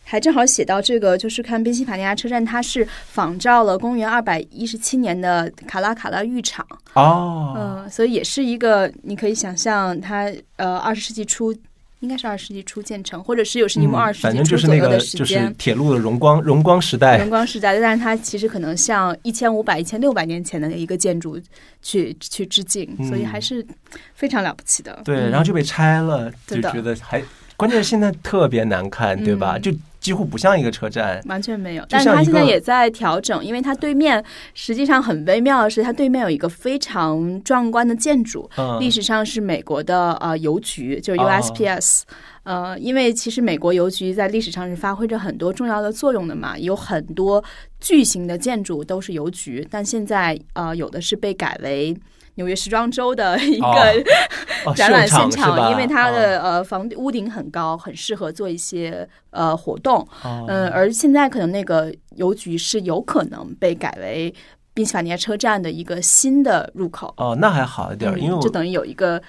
[0.04, 11.52] 还正好写到这个，就是看宾夕法尼亚车站，它是仿照了公元二百一十七年的卡拉卡拉浴场哦，嗯，所以也是一个你可以想象，它呃二十世纪初
[11.98, 21.40] 应该是二十世纪初建成，或者十九世纪末二十世纪初左右的时间，铁路的荣光荣光时代，荣光时代，但是它其实可能像一千五百一千六百年前的一个建筑
[21.82, 23.66] 去去致敬，所以还是
[24.14, 25.00] 非常了不起的。
[25.04, 27.20] 对，然后就被拆了，就觉得还。
[27.56, 29.58] 关键是现在特别难看，对吧？
[29.58, 31.86] 就几乎不像一个车站，完全没有。
[31.88, 34.22] 但是它现在也在调整，因为它对面
[34.52, 38.50] 实际上很微妙的是，它对面有一个非常壮观的建筑，
[38.80, 42.02] 历史上是美国的呃邮局，就是 USPS。
[42.44, 47.42] 呃，因为其实美国邮局在历史上是发挥着很多重要的作用的嘛，有很多
[47.80, 51.96] 巨型的建筑都是邮局，但现在呃有的是被改为。
[52.36, 54.02] 纽约时装周的一个
[54.74, 60.08] 展览现场，因为它的呃房屋顶很高，很适合做一些呃活动。
[60.24, 64.34] 嗯，而现在可能那个邮局是有可能被改为
[64.72, 67.12] 宾夕法尼亚车站的一个新的入口。
[67.18, 69.22] 哦，那还好一点，因为就等于有一个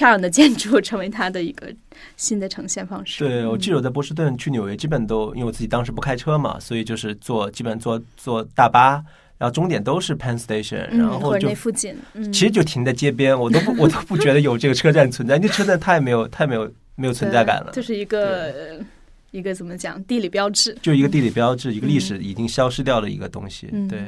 [0.00, 1.70] 漂亮的建筑成为它的一个
[2.16, 3.22] 新的呈现方式。
[3.22, 9.04] 对，我记得我在波士顿去纽约，基本都因为我自己当时不开车嘛，所以就是坐基本坐坐大巴。
[9.36, 18.84] 然后终点都是 Penn Station，然后就那附近，嗯，其实就停在街边，我都不我都不觉得有这个车站存在，那车站太没有太没有没有存在感了，就是一个呃
[19.30, 20.76] 一个怎么讲地理标志。
[20.82, 23.70] 就一个地理标志，一个历史已经消失掉的一个东西。
[23.72, 23.98] 嗯对，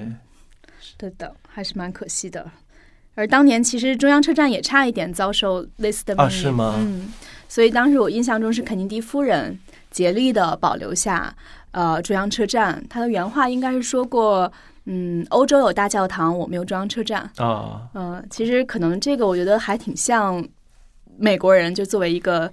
[0.80, 2.50] 是的，还是蛮可惜的。
[3.14, 7.12] 而当年其实中央车站也差一点遭受类似的命运，啊是吗嗯，
[7.48, 9.58] 所以当时我印象中是肯尼迪夫人
[9.90, 11.34] 竭力的保留下
[11.72, 12.82] 呃中央车站。
[12.88, 14.50] 她的原话应该是说过，
[14.86, 17.30] 嗯，欧洲有大教堂，我们有中央车站。
[17.36, 20.42] 啊，嗯，其实可能这个我觉得还挺像
[21.18, 22.50] 美国人，就作为一个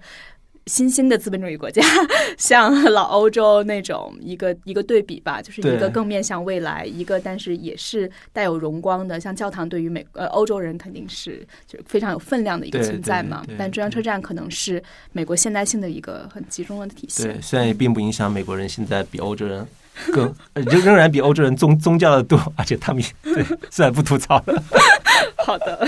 [0.70, 1.82] 新兴的资本主义国家，
[2.38, 13.44] 像老欧洲那种一个一个对比吧，就是一个更面向未来，一个但是也是带有荣光的，像教堂对于美呃欧洲人肯定是就是非常有分量的一个存在嘛。
[13.58, 14.82] 但中央车站可能是
[15.12, 17.42] 美国现代性的一个很集中的体现对，。
[17.42, 19.68] 虽然也并不影响美国人现在比欧洲人
[20.14, 24.64] 更 呃仍仍然比欧洲人宗宗教的多，而且他们也对虽然不吐槽了，
[25.46, 25.86] 好的，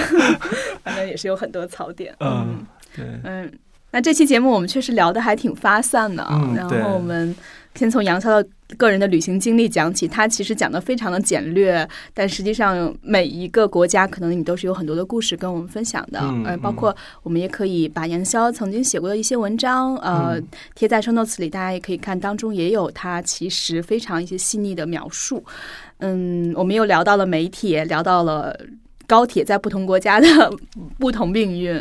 [0.84, 2.16] 反正也是有很多槽点。
[2.20, 3.52] 嗯，对，嗯，
[3.91, 6.53] 那这期节目我们确实聊的还挺发散的啊。
[6.55, 7.35] 然后我们
[7.76, 8.47] 先从杨潇的
[8.77, 16.19] 个人的旅行经历讲起，他其实讲的非常的简略，但实际上每一个国家可能你都是有很多的故事跟我们分享的。
[16.22, 25.43] 嗯呃，包括我们也可以把杨潇曾经写过的一些文章，呃，嗯贴在 show notes 里，大家也可以看，当中也有他其实非常一些细腻的描述。
[25.99, 28.57] 嗯，我们又聊到了媒体，也聊到了。
[29.11, 30.27] 高铁在不同国家的
[30.97, 31.75] 不同命运，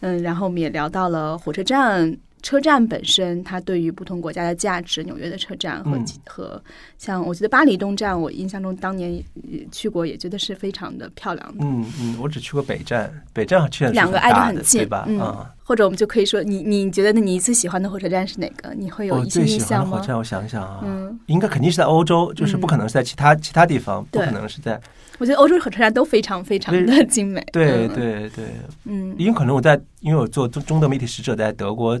[0.00, 5.04] 嗯，然后我们也聊到了火车站、车站本身，它对于不同国家的价值。
[5.04, 6.62] 纽约的车站和、嗯和
[6.96, 11.58] 像我觉得巴黎东站，我印象中当年也去过，也觉得是非常的漂亮的。
[11.62, 15.04] 嗯嗯，我只去过北站，北站确实两个挨得很近，对吧？
[15.06, 18.74] 嗯，啊，或者我们就可以说，你你觉得你最喜欢的火车站是哪个？
[18.74, 19.90] 你会有我一些最喜欢印象吗？
[19.92, 24.80] 的火车站，我想想啊，嗯，应该肯定是在欧洲，就是不可能是在其他其他地方，不可能是在
[25.20, 27.40] 我觉得欧洲火车站都非常非常的精美。
[27.52, 28.46] 对嗯，对对，
[28.86, 31.96] 嗯因为可能我在，因为我做中中德媒体使者，在德国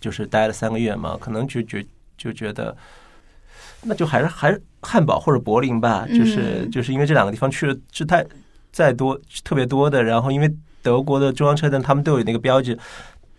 [0.00, 1.84] 就是待了三个月嘛，可能就觉
[2.16, 2.74] 就觉得，
[3.82, 8.24] 那就还是还是汉堡或者柏林吧，就是、嗯就是因为这两个地方去了是太
[8.72, 10.50] 再多特别多的，然后因为
[10.82, 12.78] 德国的中央车站他们都有那个标志。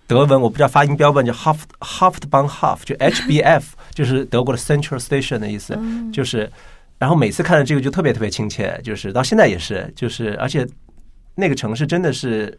[0.05, 3.63] 德文我不知道发音标本叫 Haft Haftbahnhof，就 HBF，
[3.93, 5.75] 就是德国的 Central Station 的意思。
[5.79, 6.51] 嗯就是，
[6.99, 10.67] 然后每次看到这个就特别特别亲切，就是到现在也是，就是而且
[11.35, 12.55] 那个城市真的是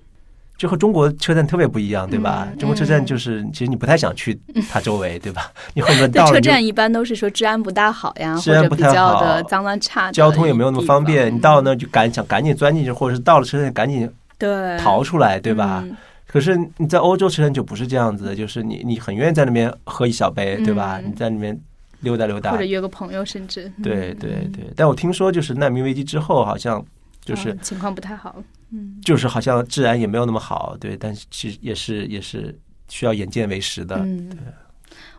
[0.57, 2.49] 就和中国车站特别不一样，对吧？
[2.51, 4.37] 嗯中国车站就是其实你不太想去
[4.71, 5.53] 它周围，对吧？
[5.75, 15.83] 你后面到了你就站一般都是说治安不大好呀，治安不太或者比较好的脏乱差交通也没有那么方便，你到那就赶想赶紧钻进去，或者是到了车站赶紧对逃出来，对吧？
[15.85, 15.97] 嗯
[16.27, 20.99] 可是你在欧洲车站就不是这样子的，就是你你很愿意在那边喝一小杯，对吧？
[20.99, 21.57] 嗯你在那边
[22.01, 24.65] 溜达溜达或者，约个朋友，甚至对嗯对对。
[24.75, 26.85] 但我听说就是难民危机之后，好像
[27.25, 28.43] 就是嗯情况不太好，
[28.73, 32.53] 嗯就是好像治安也没有那么好，对，但是其实也是也是
[32.89, 33.95] 需要眼见为实的。
[33.99, 34.37] 嗯。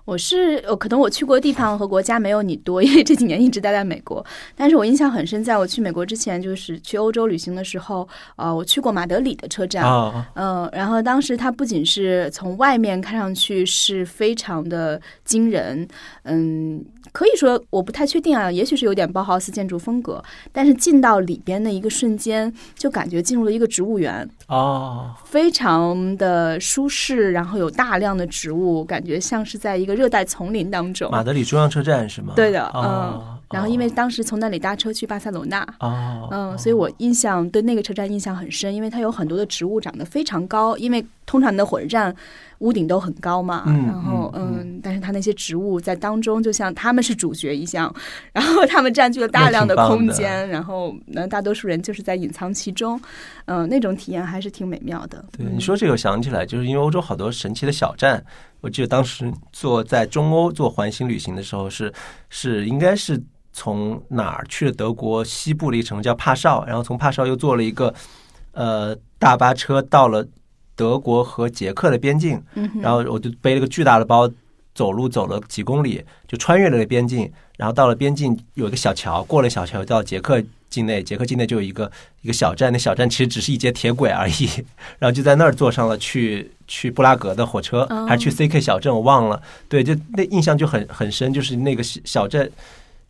[0.05, 4.23] 我是呃，可能我去过的地方和国家没有你多，因为这几年一直待在美国。
[4.55, 15.87] 但是我印象很深，在我去美国之前，就是去欧洲旅行的时候，呃，我去过马德里的车站，啊，嗯，然后当时它不仅是从外面看上去是非常的惊人，
[16.23, 31.09] 嗯，可以说我不太确定啊，也许是有点包豪斯建筑风格，但是进到里边的一个瞬间，就感觉进入了一个植物园，哦，非常的舒适，然后有大量的植物，感觉像是在一个热带丛林当中。
[31.09, 32.33] 马德里中央车站是吗？
[32.35, 42.15] 对的，哦嗯，然后因为当时从那里搭车去巴塞罗那，哦，嗯，所以我印象对那个车站印象很深，因为它有很多的植物长得非常高，因为通常的火车站
[42.59, 47.93] 屋顶都很高嘛，嗯然后嗯嗯，但是它那些植物在当中就像他们是主角一样，
[48.33, 52.99] 然后他们占据了大量的空间，然后那，大多数人就是在隐藏其中，
[53.45, 55.23] 嗯、那种体验还是挺美妙的。
[55.37, 55.55] 对，嗯。
[55.55, 58.23] 你说这个我想起来，就是因为欧洲好多神奇的小站，
[58.61, 61.91] 我记得当时做在中欧做环形旅行的时候是，
[62.29, 63.21] 是应该是
[63.51, 67.93] 从哪儿去了德国西部的一个城市叫帕绍，然后从帕绍又坐了一个
[68.53, 70.25] 呃大巴车到了
[70.75, 72.41] 德国和捷克的边境，
[72.81, 74.29] 然后我就背了个巨大的包，
[74.73, 81.89] 走路走了几公里，就穿越了个边境，然后到了边境有一个小桥，过了小桥到捷克境内，捷克境内就有一个
[82.21, 84.49] 一个小站，那小站其实只是一节铁轨而已，
[84.99, 88.05] 然后就在那儿坐上了去去布拉格的火车，哦。
[88.05, 92.49] 还是去 CK 小镇，我忘了，对，就那印象就很很深，就是那个小小站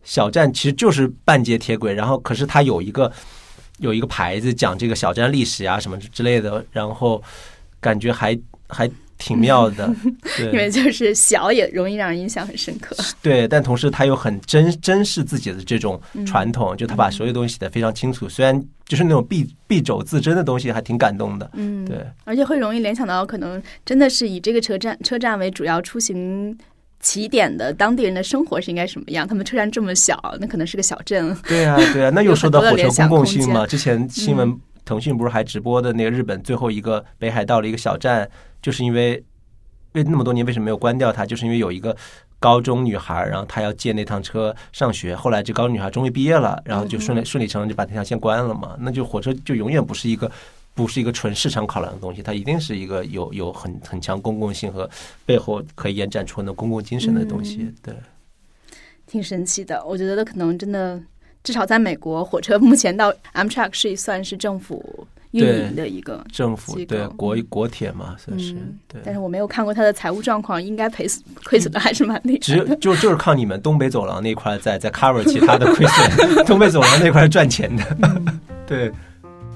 [0.03, 3.11] 小站其实就是半截铁轨，然后可是它有一个
[3.79, 7.23] 有一个牌子讲这个小站历史啊什么之类的，然后
[7.85, 8.37] 感觉还
[8.67, 8.89] 还
[9.19, 9.93] 挺妙的，
[10.35, 12.95] 对，因为就是小也容易让人印象很深刻。
[13.21, 18.27] 对，但同时他又很珍珍视自己的这种传统，就他把所有东西写得非常清楚。
[18.27, 21.49] 虽然就是那种敝敝帚自珍的东西，还挺感动的。
[21.53, 26.57] 嗯，对，而且会容易联想到，可能真的是以这个车站车站为主要出行
[26.99, 29.27] 起点的当地人的生活是应该什么样？
[29.27, 31.35] 他们车站这么小，那可能是个小镇。
[31.47, 33.61] 对啊，对啊，那又 说到火车公共性嘛。
[33.61, 33.67] 嘛。
[33.67, 34.53] 之前新闻
[34.85, 38.29] 腾讯不是还直播的那个日本最后一个北海道的一个小站，
[38.61, 39.21] 就是因为
[39.93, 41.25] 为那么多年为什么没有关掉它？
[41.25, 41.95] 就是因为有一个
[42.39, 48.77] 高中女孩，然后她要借那趟车上学，后来这高中女孩终于毕业了，然后就顺理顺理成章就把那条线关了嘛。
[48.79, 50.31] 那就火车就永远不是一个
[50.73, 54.89] 不是一个纯市场考量的东西，它一定是一个有有很很强公共性和
[55.25, 57.73] 背后可以延展出那公共精神的东西。
[57.81, 57.95] 对，
[59.07, 59.83] 挺神奇的。
[59.85, 61.01] 我觉得可能真的，
[61.45, 69.01] 至少在美国，火车目前到 Amtrak 是算是政府运营的一个政府机构对国国铁嘛，算是嗯对。
[69.05, 71.05] 但是我没有看过它的财务状况，应该赔
[71.43, 72.65] 亏损的还是蛮厉害只有。
[72.75, 77.83] 就就是靠你们东北走廊那块在在 cover 其他的亏损， 东北走廊那块赚钱的，
[78.65, 78.91] 对，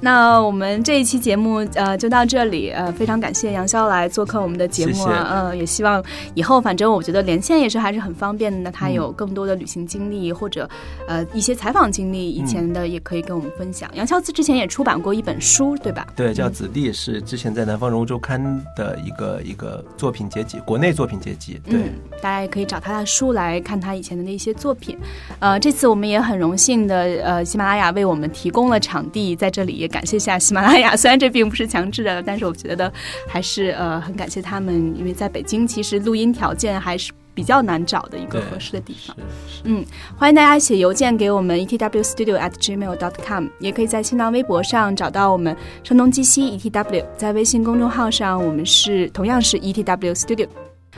[0.01, 6.03] 那我们这一期节目呃就到这里，呃非常感谢杨潇来做客我们的节目啊，呃也希望
[6.35, 10.69] 以后反正我觉得连线也是还是很方便的，那他嗯有更多的旅行经历或者
[11.07, 13.89] 呃一些采访经历，以前的也可以跟我们分享。
[13.93, 16.07] 杨潇之前也出版过一本书，对吧？
[16.15, 18.41] 对，叫《子弟》是之前在南方人物周刊
[18.76, 21.59] 的一个一个作品结集，国内作品结集。
[21.69, 21.89] 对，嗯，
[22.21, 24.97] 大家也可以找他的书来看他以前的那些作品。
[25.39, 30.95] 呃，这次我们也很荣幸的，呃，喜马拉雅为我们提供了场地，在这里也感谢一下喜马拉雅。
[30.95, 32.91] 虽然这并不是强制的，但是我觉得
[33.27, 39.15] 还是呃很感谢他们，因为在北京其实录音条件还是比较难找的一个合适的地方。
[39.63, 39.85] 嗯，
[40.17, 50.47] 欢迎大家写邮件给我们 etwstudio at gmail dot com，也可以在新浪微博上找到我们声东击西 etw，在微信公众号上我们是同样是 etw studio。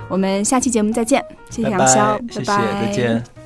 [0.08, 3.41] 我们下期节目再见，谢谢拜拜杨潇，谢谢，拜拜，再见。